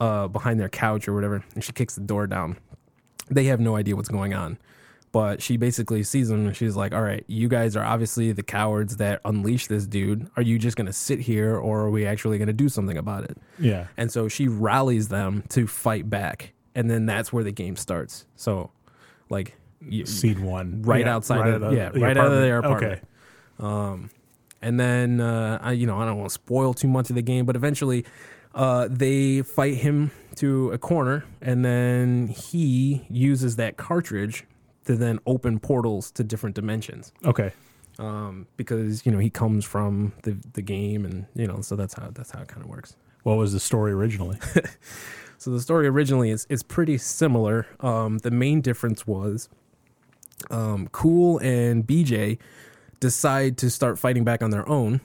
[0.00, 2.56] uh, behind their couch or whatever, and she kicks the door down.
[3.28, 4.56] They have no idea what's going on,
[5.16, 8.42] but she basically sees them and she's like, "All right, you guys are obviously the
[8.42, 10.28] cowards that unleashed this dude.
[10.36, 13.38] Are you just gonna sit here, or are we actually gonna do something about it?"
[13.58, 17.76] yeah And so she rallies them to fight back, and then that's where the game
[17.76, 18.26] starts.
[18.36, 18.72] So,
[19.30, 22.58] like, you, seed one Right Yeah, outside of- the- yeah, the right out of their
[22.62, 23.00] okay
[23.58, 24.10] um,
[24.60, 27.22] and then uh, I, you know, I don't want to spoil too much of the
[27.22, 28.04] game, but eventually,
[28.54, 34.44] uh, they fight him to a corner, and then he uses that cartridge
[34.86, 37.12] to then open portals to different dimensions.
[37.24, 37.52] Okay.
[37.98, 41.94] Um, because you know he comes from the the game, and you know, so that's
[41.94, 42.96] how that's how it kind of works.
[43.22, 44.38] What was the story originally?
[45.38, 47.66] So the story originally is is pretty similar.
[47.80, 49.48] Um, the main difference was
[50.50, 52.38] um, Cool and BJ
[53.00, 55.00] decide to start fighting back on their own.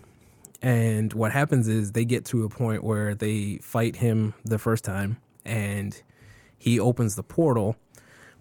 [0.61, 4.83] And what happens is they get to a point where they fight him the first
[4.83, 6.01] time and
[6.57, 7.75] he opens the portal.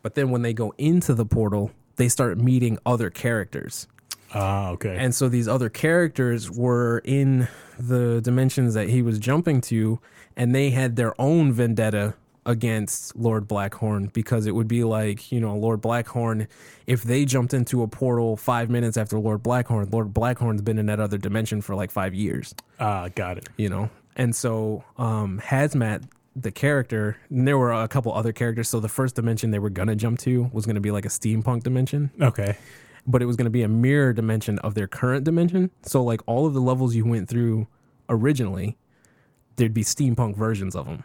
[0.02, 3.86] But then when they go into the portal, they start meeting other characters.
[4.32, 4.96] Ah, okay.
[4.98, 7.48] And so these other characters were in
[7.78, 9.98] the dimensions that he was jumping to,
[10.36, 12.14] and they had their own vendetta
[12.46, 16.46] against Lord Blackhorn because it would be like, you know, Lord Blackhorn,
[16.86, 20.86] if they jumped into a portal five minutes after Lord Blackhorn, Lord Blackhorn's been in
[20.86, 23.48] that other dimension for like five years, Ah, got it.
[23.56, 23.90] you know?
[24.16, 26.04] And so um, Hazmat,
[26.36, 28.68] the character, and there were a couple other characters.
[28.68, 31.04] So the first dimension they were going to jump to was going to be like
[31.04, 32.56] a steampunk dimension Okay.
[33.06, 35.70] but it was going to be a mirror dimension of their current dimension.
[35.82, 37.66] So like all of the levels you went through
[38.08, 38.76] originally,
[39.56, 41.04] there'd be steampunk versions of them.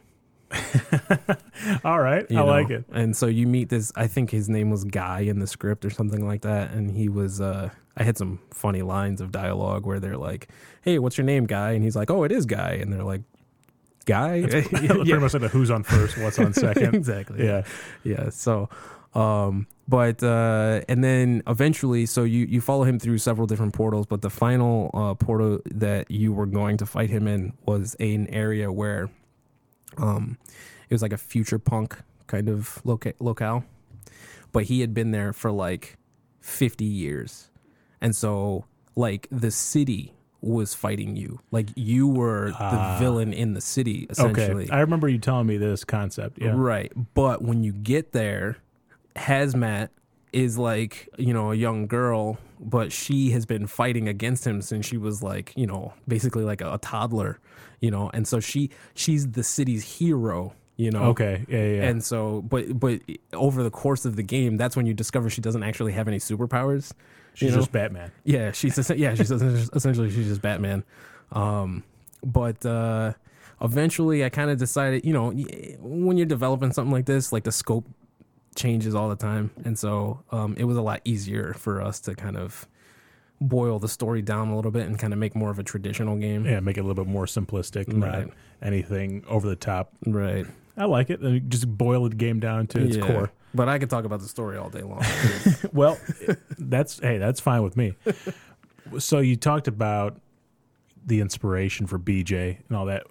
[1.83, 2.25] All right.
[2.29, 2.45] you I know?
[2.45, 2.85] like it.
[2.91, 3.91] And so you meet this.
[3.95, 7.09] I think his name was Guy in the script or something like that, and he
[7.09, 7.41] was.
[7.41, 10.49] uh I had some funny lines of dialogue where they're like,
[10.81, 13.21] "Hey, what's your name, Guy?" And he's like, "Oh, it is Guy," and they're like.
[14.05, 16.95] Guy, Pretty much like the who's on first, what's on second.
[16.95, 17.45] exactly.
[17.45, 17.63] yeah.
[18.03, 18.69] yeah so
[19.13, 24.05] um but uh and then eventually so you you follow him through several different portals
[24.05, 28.27] but the final uh portal that you were going to fight him in was an
[28.27, 29.09] area where
[29.97, 30.37] um
[30.89, 31.97] it was like a future punk
[32.27, 33.63] kind of loca- locale
[34.51, 35.97] but he had been there for like
[36.41, 37.49] 50 years
[38.01, 38.65] and so
[38.97, 40.11] like the city
[40.45, 42.69] was fighting you like you were Ah.
[42.93, 44.67] the villain in the city Okay.
[44.71, 46.37] I remember you telling me this concept.
[46.39, 46.53] Yeah.
[46.55, 46.91] Right.
[47.15, 48.57] But when you get there,
[49.15, 49.89] Hazmat
[50.31, 54.85] is like, you know, a young girl, but she has been fighting against him since
[54.85, 57.39] she was like, you know, basically like a, a toddler,
[57.79, 61.03] you know, and so she she's the city's hero, you know.
[61.05, 61.45] Okay.
[61.47, 61.65] Yeah.
[61.65, 61.83] yeah.
[61.89, 62.99] And so, but but
[63.33, 66.17] over the course of the game, that's when you discover she doesn't actually have any
[66.19, 66.91] superpowers.
[67.35, 67.57] She's know?
[67.57, 68.11] just Batman.
[68.23, 70.83] Yeah, she's yeah, she's essentially she's just Batman.
[71.31, 71.83] Um,
[72.23, 73.13] but uh,
[73.61, 75.31] eventually, I kind of decided, you know,
[75.79, 77.85] when you're developing something like this, like the scope
[78.55, 82.15] changes all the time, and so um, it was a lot easier for us to
[82.15, 82.67] kind of
[83.41, 86.15] boil the story down a little bit and kind of make more of a traditional
[86.15, 86.45] game.
[86.45, 86.61] Yeah.
[86.61, 87.89] Make it a little bit more simplistic.
[87.89, 88.27] Not Right.
[88.61, 89.91] anything over the top.
[90.07, 90.45] Right.
[90.77, 91.19] I like it.
[91.19, 93.05] And Just boil the game down to its Yeah.
[93.05, 93.31] core.
[93.55, 95.03] But I could talk about the story all day long.
[95.73, 95.97] Well,
[96.57, 97.95] that's hey, that's fine with me.
[98.99, 100.19] So you talked about
[101.05, 103.03] the inspiration for BJ and all that.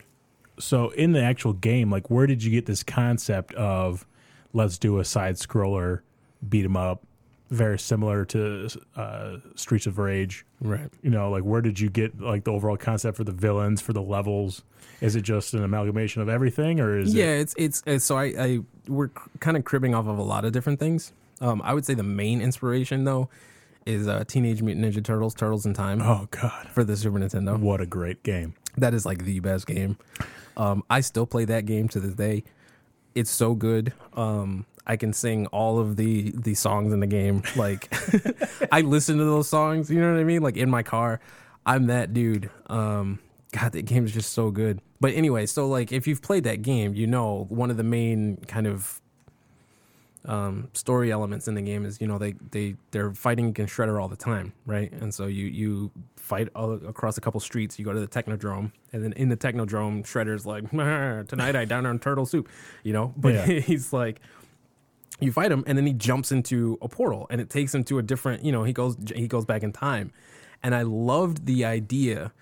[0.59, 4.07] So in the actual game, like where did you get this concept of
[4.53, 6.01] let's do a side scroller
[6.49, 7.03] beat 'em up,
[7.51, 10.45] very similar to uh, Streets of Rage?
[10.61, 10.91] right.
[11.03, 13.93] You know, like where did you get like the overall concept for the villains, for
[13.93, 14.63] the levels?
[15.01, 17.41] Is it just an amalgamation of everything, or is yeah, it?
[17.41, 19.09] it's, it's it's so I, I we're
[19.41, 21.13] kind of cribbing off of a lot of different things.
[21.41, 23.29] Um, I would say the main inspiration though
[23.87, 27.59] is uh, Teenage Mutant Ninja Turtles: Turtles in Time Oh God, for the Super Nintendo.
[27.59, 28.55] what a great game!
[28.79, 29.99] That is like the best game.
[30.57, 32.45] Um, I still play that game to this day.
[33.15, 33.93] It's so good.
[34.15, 37.43] Um, I can sing all of the the songs in the game.
[37.57, 37.93] Like
[38.73, 39.91] I listen to those songs.
[39.91, 40.43] You know what I mean?
[40.43, 41.21] Like in my car.
[41.67, 42.51] I'm that dude.
[42.67, 43.21] Um,
[43.53, 44.83] God, that game is just so good.
[45.01, 48.37] But anyway, so like if you've played that game, you know one of the main
[48.47, 49.01] kind of
[50.27, 54.01] um, story elements in the game is you know they they they're fighting against Shredder
[54.01, 54.91] all the time, right?
[54.93, 57.79] And so you you fight all, across a couple streets.
[57.79, 61.85] You go to the Technodrome, and then in the Technodrome, Shredder's like, "Tonight I down
[61.85, 62.49] on turtle soup,"
[62.83, 63.13] you know.
[63.17, 63.47] But Yeah.
[63.61, 64.21] he's like,
[65.21, 67.99] you fight him, and then he jumps into a portal, and it takes him to
[67.99, 68.45] a different.
[68.45, 70.13] You know, he goes he goes back in time,
[70.63, 72.33] and I loved the idea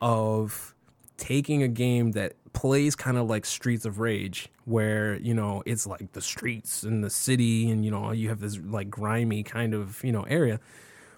[0.00, 0.74] of
[1.16, 5.86] taking a game that plays kind of like Streets of Rage, where you know it's
[5.86, 9.74] like the streets and the city, and you know you have this like grimy kind
[9.74, 10.58] of you know area,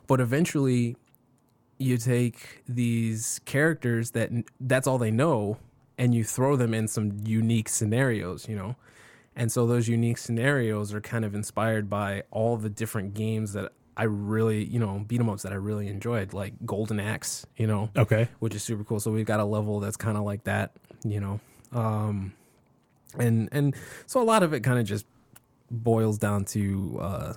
[0.07, 0.97] but eventually
[1.79, 5.59] you take these characters that that's all they know,
[5.97, 8.77] and you throw them in some unique scenarios, you know.
[9.37, 13.73] And so those unique scenarios are kind of inspired by all the different games that
[13.97, 17.67] I really, you know, beat 'em ups that I really enjoyed, like Golden Axe, you
[17.67, 19.01] know, Okay, which is super cool.
[19.01, 20.73] So we've got a level that's kind of like that,
[21.05, 21.41] you know.
[21.73, 22.33] Um
[23.19, 23.75] and and
[24.07, 25.07] so a lot of it kind of just
[25.71, 27.33] boils down to uh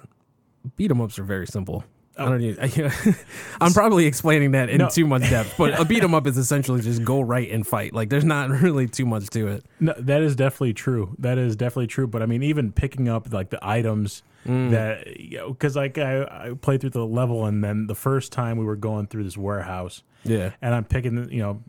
[0.75, 1.83] beat 'em ups are very simple.
[2.19, 2.91] I don't even,
[3.61, 4.89] I'm probably explaining that in No.
[4.89, 7.93] too much depth, but a beat 'em up is essentially just go right and fight.
[7.93, 9.65] Like there's not really too much to it.
[9.79, 11.15] No, that is definitely true.
[11.19, 12.07] That is definitely true.
[12.07, 14.71] But I mean, even picking up like the items Mm.
[14.71, 18.31] that, you know, because like I, I played through the level, and then the first
[18.31, 20.51] time we were going through this warehouse, Yeah.
[20.61, 21.61] and I'm picking, you know,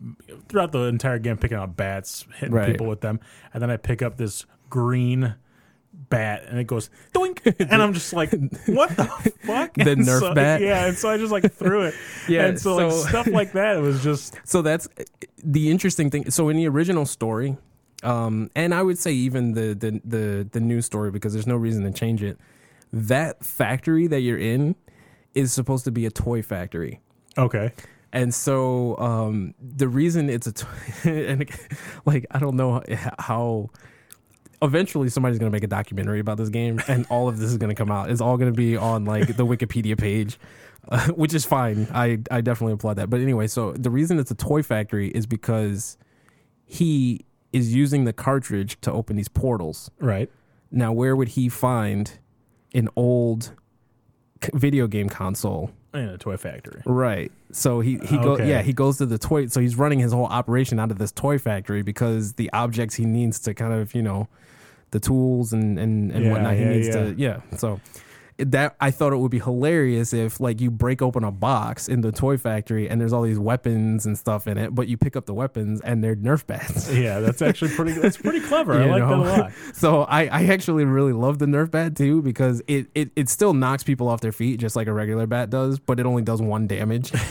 [0.47, 2.67] throughout the entire game, picking up bats, hitting Right.
[2.71, 3.19] people with them,
[3.53, 5.33] and then I pick up this green
[6.09, 7.39] bat, and it goes doink,
[7.71, 8.31] and I'm just like,
[8.67, 9.05] what the
[9.43, 9.73] fuck?
[9.73, 10.61] The And Nerf so- bat?
[10.61, 11.93] yeah, and so I just like threw it,
[12.29, 13.77] Yeah, and so, like stuff like that.
[13.77, 14.87] It was just So that's
[15.43, 16.31] the interesting thing.
[16.31, 17.57] So in the original story,
[18.03, 21.55] um, and I would say even the, the the the new story because there's no
[21.57, 22.37] reason to change it.
[22.93, 24.75] That factory that you're in
[25.35, 27.01] is supposed to be a toy factory.
[27.37, 27.73] okay.
[28.11, 30.65] And so um, the reason it's a t-
[31.03, 31.47] and
[32.05, 32.81] like I don't know
[33.19, 33.69] how
[34.61, 37.57] eventually somebody's going to make a documentary about this game and all of this is
[37.57, 38.09] going to come out.
[38.09, 40.39] It's all going to be on like the Wikipedia page,
[40.89, 41.87] uh, which is fine.
[41.93, 43.09] I I definitely applaud that.
[43.09, 45.97] But anyway, so the reason it's a toy factory is because
[46.65, 49.89] he is using the cartridge to open these portals.
[49.99, 50.29] Right.
[50.71, 52.19] Now, where would he find
[52.73, 53.53] an old
[54.53, 55.71] video game console?
[55.93, 56.81] In a toy factory.
[56.85, 57.31] Right.
[57.51, 58.47] So he he go Okay.
[58.49, 59.47] yeah he goes to the toy.
[59.47, 63.05] So he's running his whole operation out of this toy factory because the objects he
[63.05, 64.27] needs to kind of you know
[64.91, 66.93] the tools and and, and Yeah, whatnot he yeah, needs yeah.
[66.93, 67.41] to yeah.
[67.57, 67.79] So
[68.39, 72.01] that I thought it would be hilarious if like you break open a box in
[72.01, 75.15] the toy factory and there's all these weapons and stuff in it, but you pick
[75.15, 76.89] up the weapons and they're Nerf bats.
[76.99, 77.91] Yeah, that's actually pretty.
[77.93, 78.73] That's pretty clever.
[78.73, 79.23] I like know?
[79.23, 79.51] that a lot.
[79.73, 83.53] So I, I actually really love the Nerf bat too because it, it, it still
[83.53, 86.41] knocks people off their feet just like a regular bat does, but it only does
[86.41, 87.11] one damage.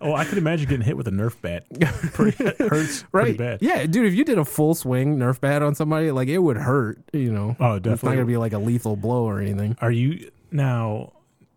[0.00, 1.64] Oh, I could imagine getting hit with a Nerf bat.
[2.12, 3.38] Pretty it hurts pretty right?
[3.38, 3.62] bad.
[3.62, 6.56] Yeah, dude, if you did a full swing Nerf bat on somebody, like it would
[6.56, 6.98] hurt.
[7.12, 7.78] You know, Oh, definitely.
[7.78, 8.16] It's not definitely.
[8.16, 9.51] gonna be like a lethal blow or anything.
[9.80, 11.12] Are you now?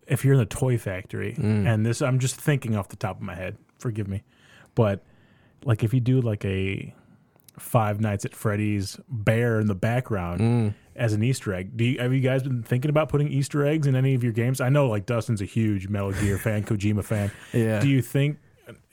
[0.06, 1.66] If you're in the toy factory, Mm.
[1.66, 3.56] and this, I'm just thinking off the top of my head.
[3.78, 4.22] Forgive me,
[4.76, 5.02] but
[5.64, 6.94] like if you do like a
[7.58, 10.74] Five Nights at Freddy's bear in the background Mm.
[10.94, 13.86] as an Easter egg, do you, have you guys been thinking about putting Easter eggs
[13.86, 14.60] in any of your games?
[14.60, 17.30] I know like Dustin's a huge Metal Gear fan, Kojima fan.
[17.52, 17.80] Yeah.
[17.80, 18.38] Do you think?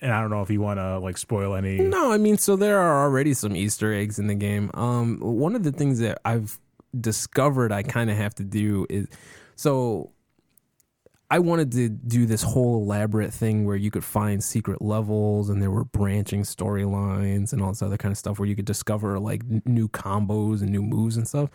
[0.01, 1.77] And I don't know if you want to like spoil any.
[1.79, 4.71] No, I mean, so there are already some Easter eggs in the game.
[4.75, 6.57] Um, one of the things that I've
[6.99, 9.07] discovered I kind of have to do is
[9.55, 10.11] so
[11.33, 15.59] I wanted to do this whole elaborate thing where you could find secret levels and
[15.59, 19.19] there were branching storylines and all this other kind of stuff where you could discover
[19.19, 21.49] like new combos and new moves and stuff.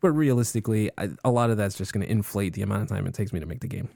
[0.00, 3.06] But realistically, I, a lot of that's just going to inflate the amount of time
[3.06, 3.88] it takes me to make the game.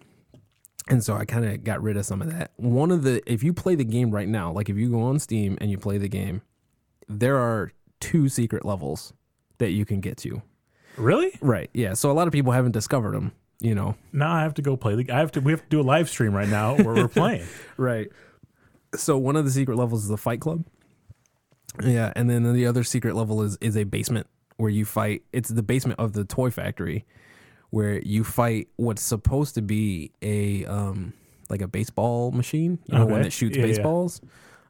[0.89, 2.53] And so I kind of got rid of some of that.
[2.55, 5.19] One of the, if you play the game right now, like if you go on
[5.19, 6.43] Steam and you play the game,
[7.09, 9.13] there are two secret levels
[9.61, 10.43] that you can get to.
[10.97, 11.33] Really?
[11.41, 11.71] Right.
[11.73, 11.95] Yeah.
[11.95, 13.95] So a lot of people haven't discovered them, you know.
[14.13, 15.11] Now I have to go play the.
[15.11, 15.41] I have to.
[15.41, 17.47] We have to do a live stream right now where we're playing.
[17.77, 18.09] Right.
[18.97, 20.65] So one of the secret levels is the fight club.
[21.83, 25.23] Yeah, and then the other secret level is is a basement where you fight.
[25.33, 27.07] It's the basement of the toy factory
[27.71, 31.13] where you fight what's supposed to be a um
[31.49, 33.69] like a baseball machine, you know, one that shoots Yeah, yeah.
[33.69, 34.21] baseballs.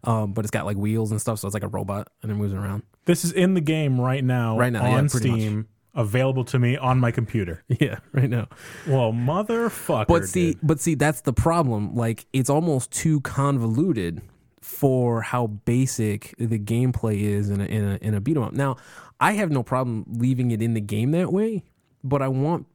[0.04, 2.34] Um, but it's got like wheels and stuff, so it's like a robot and it
[2.34, 2.82] moves around.
[3.10, 4.56] This is in the game right now.
[4.56, 5.10] Right now, yeah, on much.
[5.10, 7.64] Steam, available to me on my computer.
[7.80, 8.46] Yeah, right now.
[8.86, 10.06] Well, motherfucker.
[10.06, 10.60] But see, dude.
[10.62, 11.96] but see, that's the problem.
[11.96, 14.22] Like, it's almost too convoluted
[14.60, 18.52] for how basic the gameplay is in a in a in a beat 'em up.
[18.52, 18.76] Now,
[19.18, 21.64] I have no problem leaving it in the game that way,
[22.04, 22.66] but I want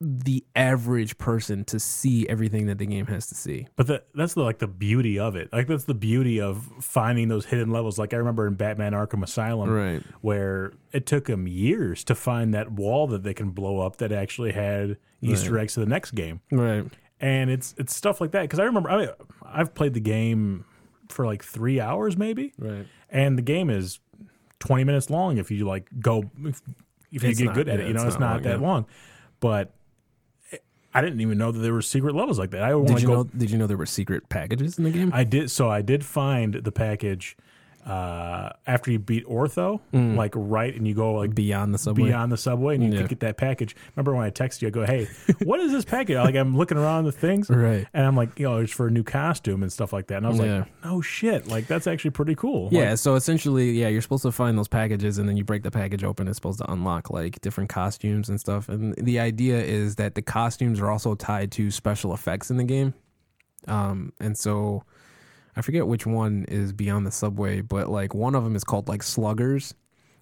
[0.00, 3.66] the average person to see everything that the game has to see.
[3.76, 5.50] But the, that's the, like the beauty of it.
[5.52, 7.98] Like that's the beauty of finding those hidden levels.
[7.98, 10.02] Like I remember in Batman Arkham Asylum, Right.
[10.20, 14.12] where it took them years to find that wall that they can blow up that
[14.12, 16.40] actually had Easter eggs to the next game.
[16.52, 16.84] Right.
[17.18, 19.08] and it's it's stuff like that because I remember I mean,
[19.44, 20.66] I've played the game
[21.08, 22.86] for like three hours maybe, Right.
[23.08, 23.98] and the game is
[24.60, 26.60] twenty minutes long if you like go if,
[27.12, 27.88] if you get not- good at yeah, it.
[27.88, 28.66] You know, it's it's not not, long, that yeah.
[28.66, 28.86] long,
[29.40, 29.72] but
[30.96, 32.62] I didn't even know that there were secret levels like that.
[32.62, 33.14] I Did you go.
[33.14, 33.24] know?
[33.24, 35.10] Did you know there were secret packages in the game?
[35.12, 35.68] I did so.
[35.68, 37.36] I did find the package
[37.86, 42.06] uh, after you beat Ortho, like right, and you go like Beyond the subway.
[42.08, 43.02] beyond the subway and you Yeah.
[43.02, 43.76] could get that package.
[43.94, 45.06] Remember when I texted you, I go, Hey,
[45.44, 46.16] what is this package?
[46.16, 47.86] Like I'm looking around the things Right.
[47.94, 50.16] and I'm like, you know, it's for a new costume and stuff like that.
[50.16, 50.58] And I was Yeah.
[50.58, 51.46] like, no shit.
[51.46, 52.70] Like that's actually pretty cool.
[52.72, 55.62] Yeah, Like, so essentially, yeah, you're supposed to find those packages and then you break
[55.62, 56.26] the package open.
[56.26, 58.68] It's supposed to unlock like different costumes and stuff.
[58.68, 62.64] And the idea is that the costumes are also tied to special effects in the
[62.64, 62.94] game.
[63.68, 64.82] Um, and so
[65.56, 68.88] I forget which one is Beyond the Subway, but like one of them is called
[68.88, 69.74] like Sluggers.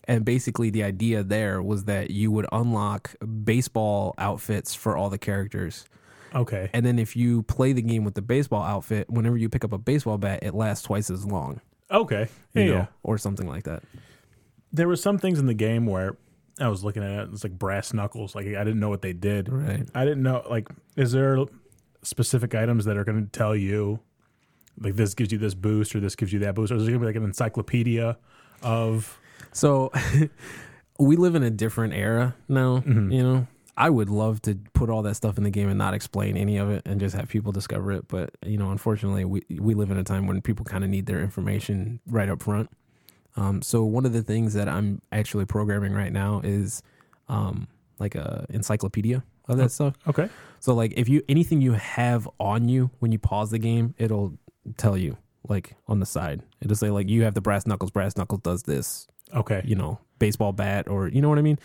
[0.07, 3.15] And basically, the idea there was that you would unlock
[3.45, 5.87] baseball outfits for all the characters.
[6.35, 6.69] Okay.
[6.73, 9.73] And then if you play the game with the baseball outfit, whenever you pick up
[9.73, 11.61] a baseball bat, it lasts twice as long.
[11.91, 12.29] Okay.
[12.53, 12.87] You know, yeah.
[13.03, 13.83] or something like that.
[14.73, 16.17] There were some things in the game where
[16.61, 17.29] I was looking at it.
[17.33, 18.35] It's like brass knuckles.
[18.35, 19.51] Like I didn't know what they did.
[19.51, 19.89] Right.
[19.95, 20.45] I didn't know.
[20.49, 21.39] Like, is there
[22.03, 24.01] specific items that are going to tell you,
[24.81, 26.87] like this gives you this boost or this gives you that boost, or is it
[26.87, 28.17] going to be like an encyclopedia
[28.63, 29.19] of?
[29.53, 29.93] So
[30.99, 33.11] we live in a different era now, Mm-hmm.
[33.13, 33.47] you know.
[33.77, 36.59] I would love to put all that stuff in the game and not explain any
[36.59, 39.91] of it and just have people discover it, but you know, unfortunately, we we live
[39.91, 42.71] in a time when people kind of need their information right up front.
[43.37, 46.83] Um, so one of the things that I'm actually programming right now is
[47.29, 47.67] um,
[47.99, 49.95] like a encyclopedia of that stuff.
[50.07, 50.29] Okay.
[50.61, 54.39] So like if you anything you have on you when you pause the game, it'll
[54.77, 55.17] tell you
[55.49, 56.43] like on the side.
[56.61, 57.91] It'll say like you have the brass knuckles.
[57.91, 59.07] Brass knuckles does this.
[59.35, 59.63] Okay.
[59.65, 61.59] You know, baseball bat or you know what I mean.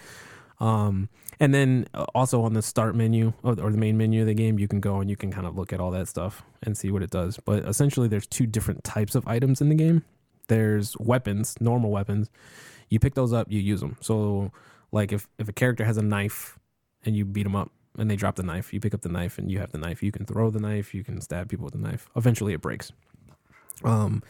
[0.60, 1.08] Um,
[1.40, 4.34] and then uh, also on the start menu or, or the main menu of the
[4.34, 6.78] game, you can go and you can kind of look at all that stuff and
[6.78, 7.38] see what it does.
[7.38, 10.04] But essentially, there's two different types of items in the game.
[10.48, 12.30] There's weapons, normal weapons.
[12.90, 13.96] You pick those up, you use them.
[14.02, 14.52] So,
[14.92, 16.58] like if if a character has a knife
[17.06, 19.38] and you beat them up and they drop the knife, you pick up the knife
[19.38, 20.04] and you have the knife.
[20.04, 22.10] You can throw the knife, you can stab people with the knife.
[22.16, 22.92] Eventually, it breaks.
[23.84, 24.24] Um,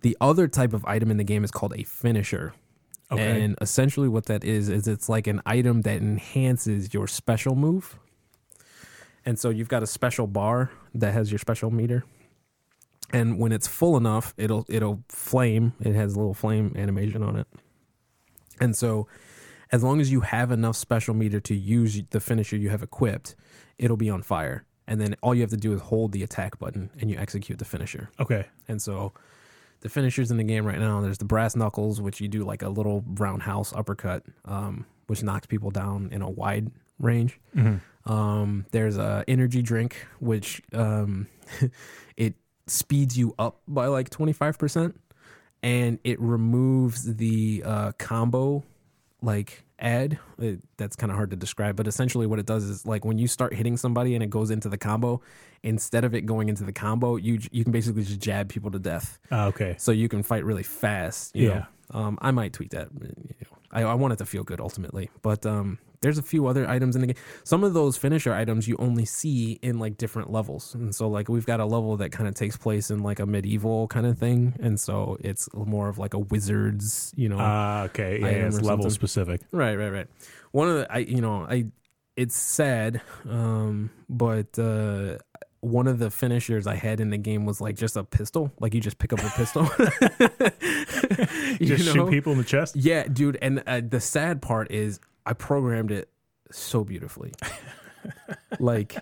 [0.00, 2.54] the other type of item in the game is called a finisher.
[3.10, 3.42] Okay.
[3.42, 7.98] And essentially, what that is is it's like an item that enhances your special move.
[9.24, 12.04] And so you've got a special bar that has your special meter,
[13.12, 15.74] and when it's full enough, it'll it'll flame.
[15.80, 17.46] It has a little flame animation on it.
[18.60, 19.06] And so,
[19.72, 23.34] as long as you have enough special meter to use the finisher you have equipped,
[23.78, 24.64] it'll be on fire.
[24.86, 27.58] And then all you have to do is hold the attack button, and you execute
[27.58, 28.10] the finisher.
[28.20, 28.46] okay.
[28.68, 29.12] And so
[29.80, 32.62] the finishers in the game right now, there's the brass knuckles, which you do like
[32.62, 37.40] a little roundhouse uppercut, um, which knocks people down in a wide range.
[38.04, 41.28] Um, there's a energy drink, which um,
[42.16, 42.34] it
[42.66, 44.94] speeds you up by like 25%,
[45.62, 48.64] and it removes the uh, combo
[49.22, 50.18] like ad.
[50.38, 53.18] It, that's kind of hard to describe, but essentially what it does is like when
[53.18, 55.20] you start hitting somebody and it goes into the combo,
[55.62, 58.78] instead of it going into the combo, you you can basically just jab people to
[58.78, 59.18] death.
[59.30, 59.76] Ah, okay.
[59.78, 61.34] So you can fight really fast.
[61.34, 61.48] Yeah.
[61.48, 62.00] Know?
[62.00, 62.88] Um, I might tweet that.
[63.00, 66.46] You know, I, I want it to feel good ultimately, but um, there's a few
[66.46, 67.16] other items in the game.
[67.44, 71.28] Some of those finisher items you only see in like different levels, and so like
[71.30, 74.18] we've got a level that kind of takes place in like a medieval kind of
[74.18, 78.20] thing, and so it's more of like a wizard's, you know, Ah, okay.
[78.20, 78.90] Yeah, item it's level something.
[78.90, 79.40] specific.
[79.52, 80.06] Right, right, right.
[80.50, 81.66] One of the I you know, I
[82.16, 85.16] it's sad, um, but uh
[85.60, 88.50] one of the finishers I had in the game was like just a pistol.
[88.58, 89.68] Like you just pick up a pistol.
[91.60, 92.06] You Just know?
[92.06, 92.74] shoot people in the chest.
[92.76, 93.38] Yeah, dude.
[93.40, 96.08] And uh, the sad part is I programmed it
[96.50, 97.32] so beautifully.
[98.58, 98.96] like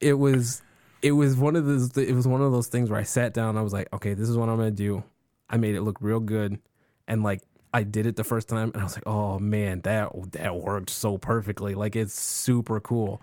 [0.00, 0.62] it was,
[1.00, 1.96] it was one of those.
[1.96, 3.56] It was one of those things where I sat down.
[3.56, 5.02] I was like, okay, this is what I'm gonna do.
[5.48, 6.58] I made it look real good,
[7.06, 7.42] and like
[7.74, 10.90] I did it the first time, and I was like, oh man, that that worked
[10.90, 11.74] so perfectly.
[11.74, 13.22] Like it's super cool.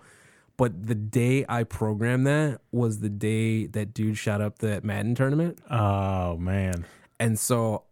[0.56, 5.14] But the day I programmed that was the day that dude shot up the Madden
[5.14, 6.84] tournament Oh man.
[7.18, 7.84] and so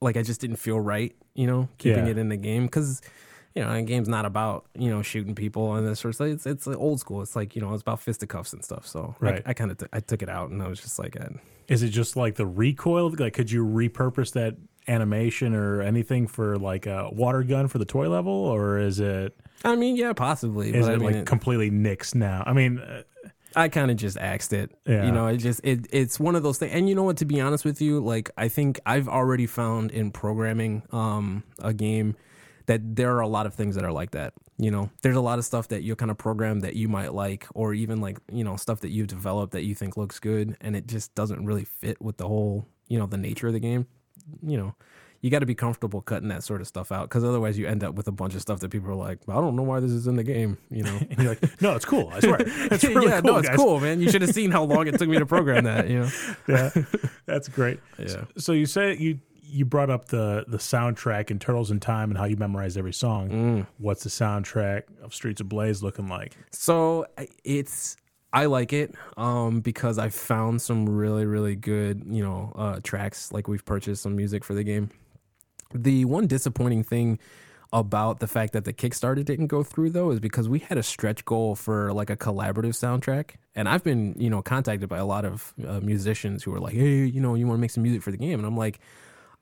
[0.00, 2.12] like I just didn't feel right, you know, keeping Yeah.
[2.12, 3.02] it in the game because
[3.56, 6.28] you know, a game's not about you know shooting people and this sort of stuff.
[6.28, 7.22] It's it's old school.
[7.22, 8.86] It's like you know, it's about fisticuffs and stuff.
[8.86, 9.42] So Right.
[9.46, 11.30] I, I kind of t- I took it out and I was just like, uh,
[11.66, 13.10] Is it just like the recoil?
[13.18, 14.56] Like, could you repurpose that
[14.88, 19.36] animation or anything for like a water gun for the toy level, or is it
[19.64, 22.44] I mean, yeah, possibly, is but I it mean, like it- completely nixed now?
[22.46, 23.02] I mean, uh,
[23.56, 24.70] I kind of just axed it.
[24.86, 25.06] Yeah.
[25.06, 26.72] You know, it just it it's one of those things.
[26.74, 27.16] And you know what?
[27.18, 31.72] To be honest with you, like I think I've already found in programming um a
[31.72, 32.16] game
[32.66, 34.34] that there are a lot of things that are like that.
[34.58, 37.12] You know, there's a lot of stuff that you kind of program that you might
[37.12, 40.56] like, or even like you know stuff that you've developed that you think looks good,
[40.60, 43.60] and it just doesn't really fit with the whole you know the nature of the
[43.60, 43.86] game.
[44.42, 44.74] You know.
[45.22, 47.82] You got to be comfortable cutting that sort of stuff out because otherwise you end
[47.82, 49.90] up with a bunch of stuff that people are like, I don't know why this
[49.90, 50.58] is in the game.
[50.70, 52.10] You know, and you're like, no, it's cool.
[52.12, 53.32] I swear, it's really yeah, cool.
[53.32, 53.56] no, it's guys.
[53.56, 54.00] cool, man.
[54.00, 55.88] You should have seen how long it took me to program that.
[55.88, 56.10] You know.
[56.48, 56.70] Yeah,
[57.24, 57.80] that's great.
[57.98, 58.24] Yeah.
[58.36, 62.18] So you say you you brought up the the soundtrack in Turtles in Time and
[62.18, 63.30] how you memorized every song.
[63.30, 63.66] Mm.
[63.78, 66.36] What's the soundtrack of Streets of Blaze looking like?
[66.52, 67.06] So
[67.44, 67.96] it's
[68.32, 73.32] I like it um, because I found some really really good you know uh, tracks.
[73.32, 74.90] Like we've purchased some music for the game.
[75.74, 77.18] The one disappointing thing
[77.72, 80.82] about the fact that the Kickstarter didn't go through though is because we had a
[80.82, 85.06] stretch goal for like a collaborative soundtrack, and I've been you know contacted by a
[85.06, 87.82] lot of uh, musicians who are like, hey, you know, you want to make some
[87.82, 88.80] music for the game, and I'm like,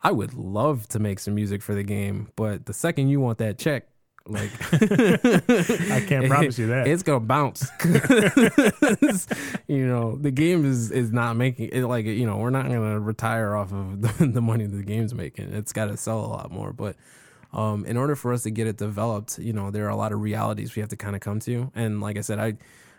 [0.04, 3.38] I would love to make some music for the game, but the second you want
[3.38, 3.88] that check.
[4.26, 6.86] Like I can't promise you that.
[6.86, 7.68] it's gonna bounce.
[9.66, 13.00] you know, the game is is not making it like you know we're not gonna
[13.00, 15.52] retire off of the, the money the game's making.
[15.52, 16.96] It's got to sell a lot more, but.
[17.52, 20.10] Um, in order for us to get it developed, you know, there are a lot
[20.10, 21.70] of realities we have to kind of come to.
[21.76, 22.54] And like I said, I,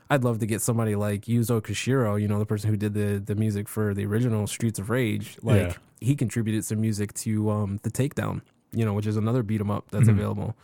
[0.09, 3.21] I'd love to get somebody like Yuzo Koshiro, you know, the person who did the
[3.25, 5.37] the music for the original Streets of Rage.
[5.41, 5.73] Like Yeah.
[5.99, 8.41] he contributed some music to um, the Takedown,
[8.71, 10.11] you know, which is another beat 'em up that's Mhm.
[10.11, 10.55] available.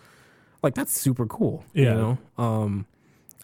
[0.61, 1.65] Like that's super cool.
[1.73, 1.83] Yeah.
[1.83, 2.85] You know, um,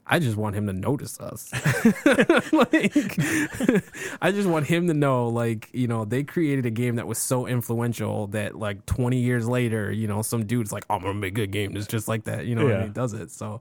[0.09, 1.51] I just want him to notice us.
[2.53, 2.93] like,
[4.21, 7.17] I just want him to know, like, you know, they created a game that was
[7.17, 11.33] so influential that, like, 20 years later, you know, some dude's like, I'm gonna make
[11.33, 12.75] a good game that's just like that, you know, Yeah.
[12.75, 13.31] and he does it.
[13.31, 13.59] So,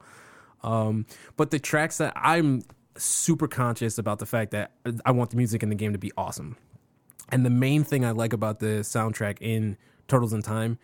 [0.67, 1.07] um,
[1.37, 2.63] but the tracks that I'm
[2.97, 4.73] super conscious about the fact that
[5.05, 6.57] I want the music in the game to be awesome.
[7.31, 9.77] And the main thing I like about the soundtrack in
[10.09, 10.79] Turtles in Time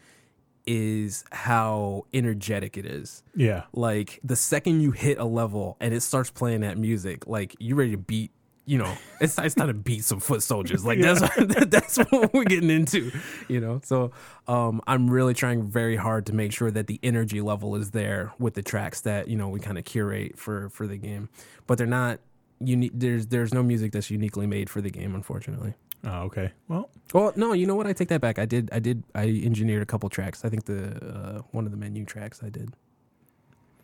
[0.66, 3.22] is how energetic it is.
[3.35, 3.64] yeah.
[3.72, 7.74] Like the second you hit a level and it starts playing that music, like you
[7.74, 8.30] ready to beat.
[8.64, 10.84] You know, it's it's time to beat some foot soldiers.
[10.84, 11.20] Like that's
[11.66, 13.10] that's what we're getting into.
[13.48, 14.12] You know, so
[14.46, 18.32] um, I'm really trying very hard to make sure that the energy level is there
[18.38, 21.28] with the tracks that you know we kind of curate for for the game,
[21.66, 22.20] but they're not
[22.60, 22.92] unique.
[22.94, 25.74] There's there's no music that's uniquely made for the game, unfortunately.
[26.04, 26.52] Oh, okay.
[26.68, 27.86] Well, Well, no, you know what?
[27.86, 28.38] I take that back.
[28.38, 28.68] I did.
[28.72, 29.02] I did.
[29.14, 30.44] I engineered a couple tracks.
[30.44, 32.74] I think the uh, one of the menu tracks I did.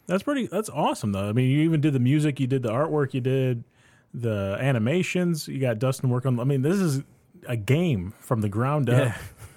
[0.07, 0.47] that's pretty.
[0.47, 1.29] That's awesome, though.
[1.29, 3.65] I mean, you even did the music, you did the artwork, you did
[4.15, 5.49] the animations.
[5.49, 6.39] You got Dustin work on.
[6.41, 7.03] I mean, this is
[7.47, 9.13] a game from the ground up,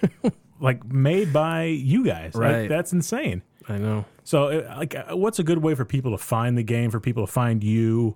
[0.59, 2.35] like made by you guys.
[2.35, 2.69] Like, Right.
[2.69, 3.41] that's insane.
[3.67, 4.05] I know.
[4.23, 6.91] So, uh, like, uh, what's a good way for people to find the game?
[6.91, 8.15] For people to find you?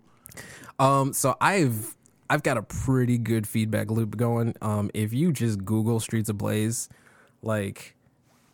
[0.79, 1.95] Um, so I've
[2.29, 4.55] I've got a pretty good feedback loop going.
[4.61, 6.89] Um, if you just Google Streets of Blaze,
[7.41, 7.95] like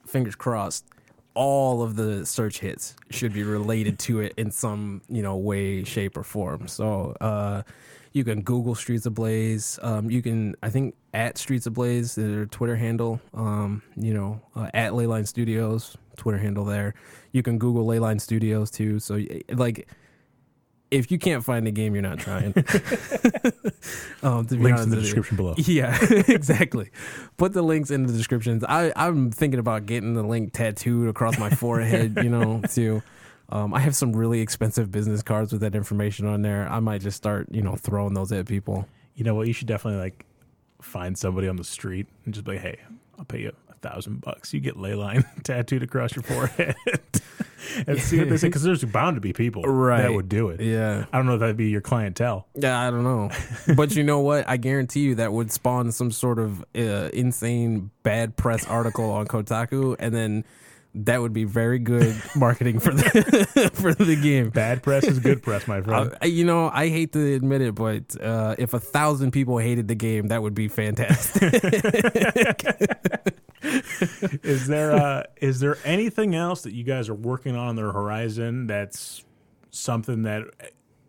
[0.05, 0.85] fingers crossed,
[1.33, 5.83] all of the search hits should be related to it in some you know way,
[5.83, 6.67] shape, or form.
[6.67, 7.63] So uh,
[8.13, 9.79] you can Google Streets of Blaze.
[9.81, 13.21] Um, you can I think at Streets of Blaze their Twitter handle.
[13.33, 16.93] Um, you know uh, at Leyline Studios Twitter handle there.
[17.31, 18.99] You can Google Leyline Studios too.
[18.99, 19.19] So
[19.49, 19.87] like
[20.91, 22.53] if you can't find the game, you're not trying.
[24.23, 25.55] um, to Links in the description below.
[25.57, 26.91] Yeah, exactly.
[27.37, 28.65] Put the links in the descriptions.
[28.65, 33.01] I, I'm thinking about getting the link tattooed across my forehead, you know, too.
[33.49, 36.67] Um, I have some really expensive business cards with that information on there.
[36.69, 38.87] I might just start, you know, throwing those at people.
[39.15, 39.47] You know what?
[39.47, 40.25] You should definitely like
[40.81, 42.79] find somebody on the street and just be like, "Hey,
[43.17, 44.53] I'll pay you thousand bucks.
[44.53, 46.75] You get Leyline tattooed across your forehead."
[47.87, 50.01] and see what they say because there's bound to be people right.
[50.01, 50.61] that would do it.
[50.61, 51.05] Yeah.
[51.11, 52.47] I don't know if that'd be your clientele.
[52.55, 53.29] Yeah, I don't know.
[53.75, 54.47] but you know what?
[54.47, 59.27] I guarantee you that would spawn some sort of uh, insane bad press article on
[59.27, 60.45] Kotaku, and then
[60.93, 64.49] that would be very good marketing for the for the game.
[64.49, 66.13] Bad press is good press, my friend.
[66.21, 69.87] Uh, you know, I hate to admit it, but uh, if a thousand people hated
[69.87, 71.53] the game, that would be fantastic.
[73.63, 77.81] Is there uh, is there anything else that you guys are working on on the
[77.83, 79.23] horizon that's
[79.69, 80.43] something that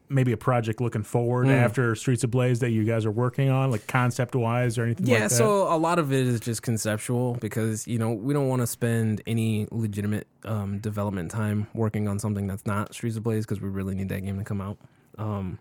[0.08, 1.52] maybe a project looking forward Mm.
[1.52, 5.06] after Streets of Blaze that you guys are working on, like concept wise or anything
[5.06, 5.34] yeah, like that?
[5.34, 8.66] so a lot of it is just conceptual because you know we don't want to
[8.66, 13.62] spend any legitimate um, development time working on something that's not Streets of Blaze because
[13.62, 14.76] we really need that game to come out.
[15.16, 15.58] Um,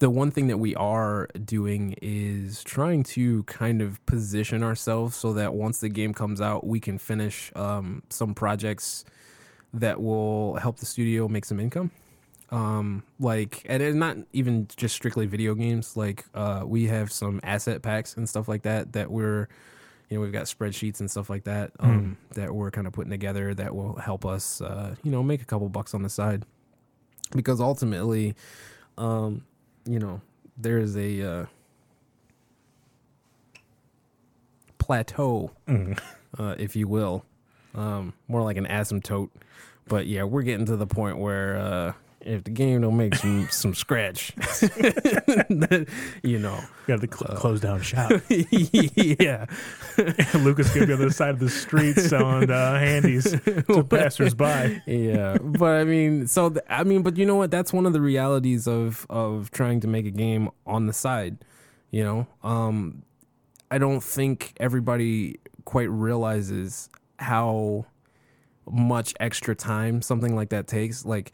[0.00, 5.34] the one thing that we are doing is trying to kind of position ourselves so
[5.34, 9.04] that once the game comes out, we can finish um, some projects
[9.74, 11.90] that will help the studio make some income.
[12.50, 15.98] Um, like, and it's not even just strictly video games.
[15.98, 19.48] Like, uh, we have some asset packs and stuff like that that we're,
[20.08, 23.10] you know, we've got spreadsheets and stuff like that um, that we're kind of putting
[23.10, 26.46] together that will help us, uh, you know, make a couple bucks on the side.
[27.32, 28.34] Because ultimately,
[28.96, 29.44] um,
[29.86, 30.20] you know,
[30.56, 31.46] there is a uh,
[34.78, 37.24] plateau, uh, if you will,
[37.74, 39.30] um, more like an asymptote.
[39.88, 43.48] But yeah, we're getting to the point where uh, if the game don't make some
[43.50, 44.32] some scratch,
[46.22, 48.12] you know, got to cl- close down shop.
[48.28, 49.46] yeah,
[50.34, 54.82] Lucas gonna be on the other side of the street selling uh, handies to passersby.
[54.86, 55.38] yeah.
[55.40, 57.50] But I mean, so th- I mean, but you know what?
[57.50, 61.38] That's one of the realities of of trying to make a game on the side.
[61.90, 63.02] You know, um,
[63.70, 67.86] I don't think everybody quite realizes how
[68.70, 71.04] much extra time something like that takes.
[71.04, 71.32] Like,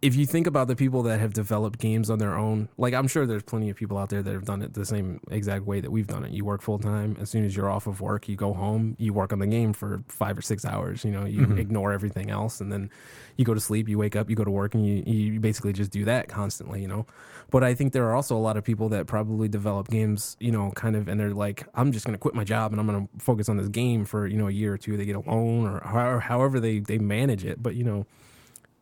[0.00, 3.08] if you think about the people that have developed games on their own, like I'm
[3.08, 5.80] sure there's plenty of people out there that have done it the same exact way
[5.80, 6.30] that we've done it.
[6.30, 7.16] You work full time.
[7.20, 9.72] As soon as you're off of work, you go home, you work on the game
[9.72, 11.04] for five or six hours.
[11.04, 11.58] You know, you Mm-hmm.
[11.58, 12.90] ignore everything else, and then
[13.36, 15.72] you go to sleep, you wake up, you go to work, and you, you basically
[15.72, 16.80] just do that constantly.
[16.80, 17.06] You know,
[17.50, 20.52] but I think there are also a lot of people that probably develop games, you
[20.52, 23.08] know, kind of, and they're like, I'm just gonna quit my job and I'm gonna
[23.18, 24.96] focus on this game for you know a year or two.
[24.96, 28.06] They get a loan or however they they manage it, but you know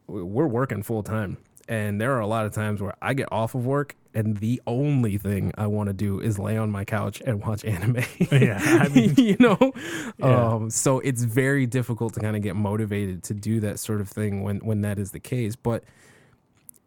[0.07, 1.36] we're working full time
[1.68, 4.62] and there are a lot of times where I get off of work and the
[4.66, 8.04] only thing I want to do is lay on my couch and watch anime.
[8.30, 9.72] Yeah, I mean- you know,
[10.18, 10.52] Yeah.
[10.54, 14.09] um, so it's very difficult to kind of get motivated to do that sort of
[14.09, 15.57] thing when when that is the case.
[15.57, 15.82] But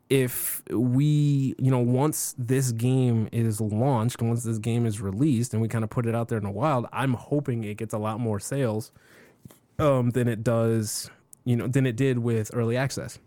[0.09, 5.61] if we, you know, once this game is launched, once this game is released, and
[5.61, 7.99] we kind of put it out there in the wild, I'm hoping it gets a
[7.99, 8.91] lot more sales
[9.77, 11.11] um, than it does,
[11.45, 13.19] you know, than it did with early access.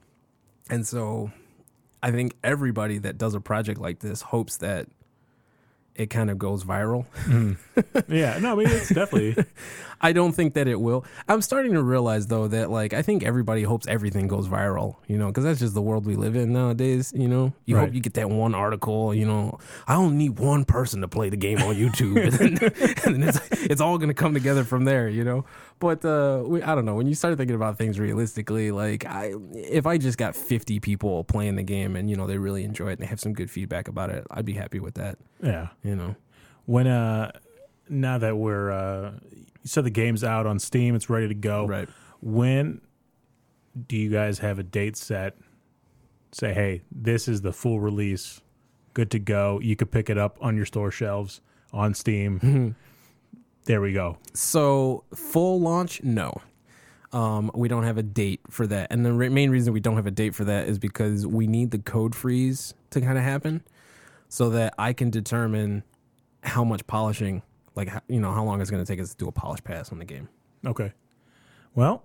[0.70, 1.30] And so
[2.02, 4.86] I think everybody that does a project like this hopes that
[5.94, 7.04] it kind of goes viral.
[7.26, 7.56] Mm.
[8.08, 9.44] yeah, no, I mean it's definitely
[10.04, 11.04] I don't think that it will.
[11.28, 15.18] I'm starting to realize though that like I think everybody hopes everything goes viral, you
[15.18, 17.12] know, because that's just the world we live in nowadays.
[17.14, 17.84] You know, you Right.
[17.84, 19.14] hope you get that one article.
[19.14, 23.04] You know, I only need one person to play the game on YouTube, and then,
[23.04, 25.08] and then it's, it's all going to come together from there.
[25.10, 25.44] You know,
[25.82, 26.94] but uh, we, I don't know.
[26.94, 31.24] When you start thinking about things realistically, like I, if I just got 50 people
[31.24, 33.50] playing the game and you know they really enjoy it and they have some good
[33.50, 35.18] feedback about it, I'd be happy with that.
[35.42, 35.70] yeah.
[35.82, 36.14] You know.
[36.66, 37.32] When uh
[37.88, 39.14] now that we're uh
[39.64, 41.66] said the game's out on Steam, it's ready to go.
[41.66, 41.88] Right.
[42.20, 42.80] When
[43.88, 45.36] do you guys have a date set?
[46.30, 48.40] Say, hey, this is the full release,
[48.94, 49.58] good to go.
[49.60, 51.40] You could pick it up on your store shelves
[51.72, 52.76] on Steam.
[53.64, 54.18] There we go.
[54.34, 56.40] So full launch, no.
[57.12, 59.96] Um, we don't have a date for that, and the re- main reason we don't
[59.96, 63.24] have a date for that is because we need the code freeze to kind of
[63.24, 63.62] happen,
[64.30, 65.82] so that I can determine
[66.42, 67.42] how much polishing,
[67.74, 69.92] like you know, how long it's going to take us to do a polish pass
[69.92, 70.30] on the game.
[70.66, 70.92] Okay.
[71.74, 72.02] Well,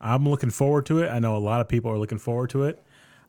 [0.00, 1.08] I'm looking forward to it.
[1.08, 2.80] I know a lot of people are looking forward to it.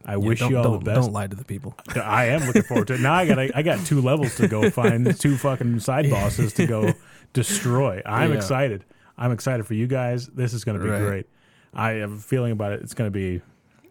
[0.05, 1.01] I wish you all don't, the best.
[1.01, 1.75] Don't lie to the people.
[1.95, 3.01] I am looking forward to it.
[3.01, 6.65] Now I got I got two levels to go find two fucking side bosses to
[6.65, 6.93] go
[7.33, 8.01] destroy.
[8.05, 8.37] I'm Yeah.
[8.37, 8.85] excited.
[9.17, 10.27] I'm excited for you guys.
[10.27, 11.01] This is going to be Right.
[11.01, 11.25] great.
[11.73, 12.81] I have a feeling about it.
[12.81, 13.41] It's going to be,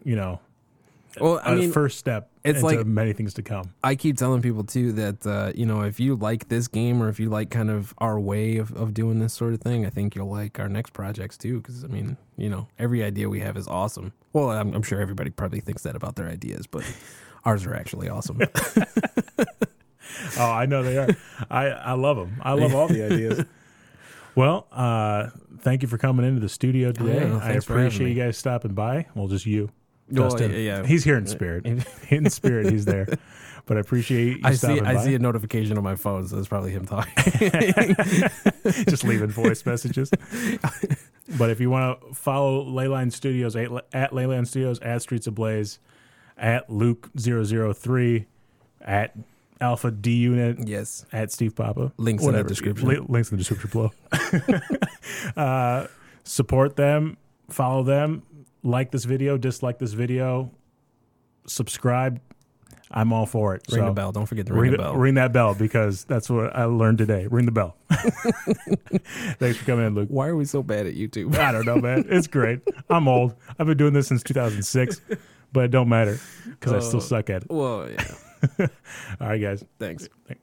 [0.03, 0.41] you know,
[1.21, 3.73] Well, a I mean, first step it's like- many things to come.
[3.83, 7.09] I keep telling people too that uh, you know if you like this game or
[7.09, 9.91] if you like kind of our way of, of doing this sort of thing, I
[9.91, 11.59] think you'll like our next projects too.
[11.61, 14.13] Because I mean, you know, every idea we have is awesome.
[14.33, 16.85] Well, I'm, I'm sure everybody probably thinks that about their ideas, but
[17.45, 18.41] ours are actually awesome.
[20.39, 21.09] Oh, I know they are.
[21.51, 22.41] I I love them.
[22.43, 23.45] I love all the ideas.
[24.35, 25.31] Well, uh,
[25.63, 27.27] thank you for coming into the studio today.
[27.27, 29.07] yeah, I thanks for having appreciate you guys stopping by.
[29.17, 29.71] Well, just you.
[30.11, 30.53] Well, Justin.
[30.53, 30.85] yeah.
[30.87, 31.67] He's here in spirit.
[32.09, 33.07] in spirit, he's there.
[33.67, 35.05] But I appreciate you I see I by.
[35.05, 37.13] see a notification on my phone, so it's probably him talking.
[38.89, 40.11] just leaving voice messages.
[41.37, 45.35] But if you want to follow Leyline Studios at, at Leyline Studios at Streets of
[45.35, 45.79] Blaze,
[46.39, 48.25] at Luke 003,
[48.81, 49.15] at
[49.61, 51.93] Alpha D Unit, yes, at Steve Papa.
[51.99, 52.89] Links in the description.
[52.89, 53.93] Li- links in the description below.
[55.37, 55.87] uh,
[56.25, 57.19] support them,
[57.51, 58.23] follow them,
[58.63, 60.51] like this video, dislike this video,
[61.47, 62.21] subscribe.
[62.91, 63.63] I'm all for it.
[63.71, 64.13] ring so the bell.
[64.13, 64.95] Don't forget to Ring, ring, the, bell.
[64.95, 67.27] ring that bell because that's what I learned today.
[67.27, 67.77] Ring the bell.
[69.39, 70.09] Thanks for coming in, Luke.
[70.11, 71.37] Why are we so bad at YouTube?
[71.37, 72.07] I don't know, man.
[72.09, 72.61] It's great.
[72.89, 73.35] I'm old.
[73.59, 75.01] I've been doing this since 2006,
[75.53, 77.01] but it don't matter because I still Oh.
[77.01, 77.51] suck at it.
[77.51, 78.05] well, yeah.
[79.21, 79.65] All right, guys.
[79.79, 80.09] Thanks.
[80.27, 80.41] Thank-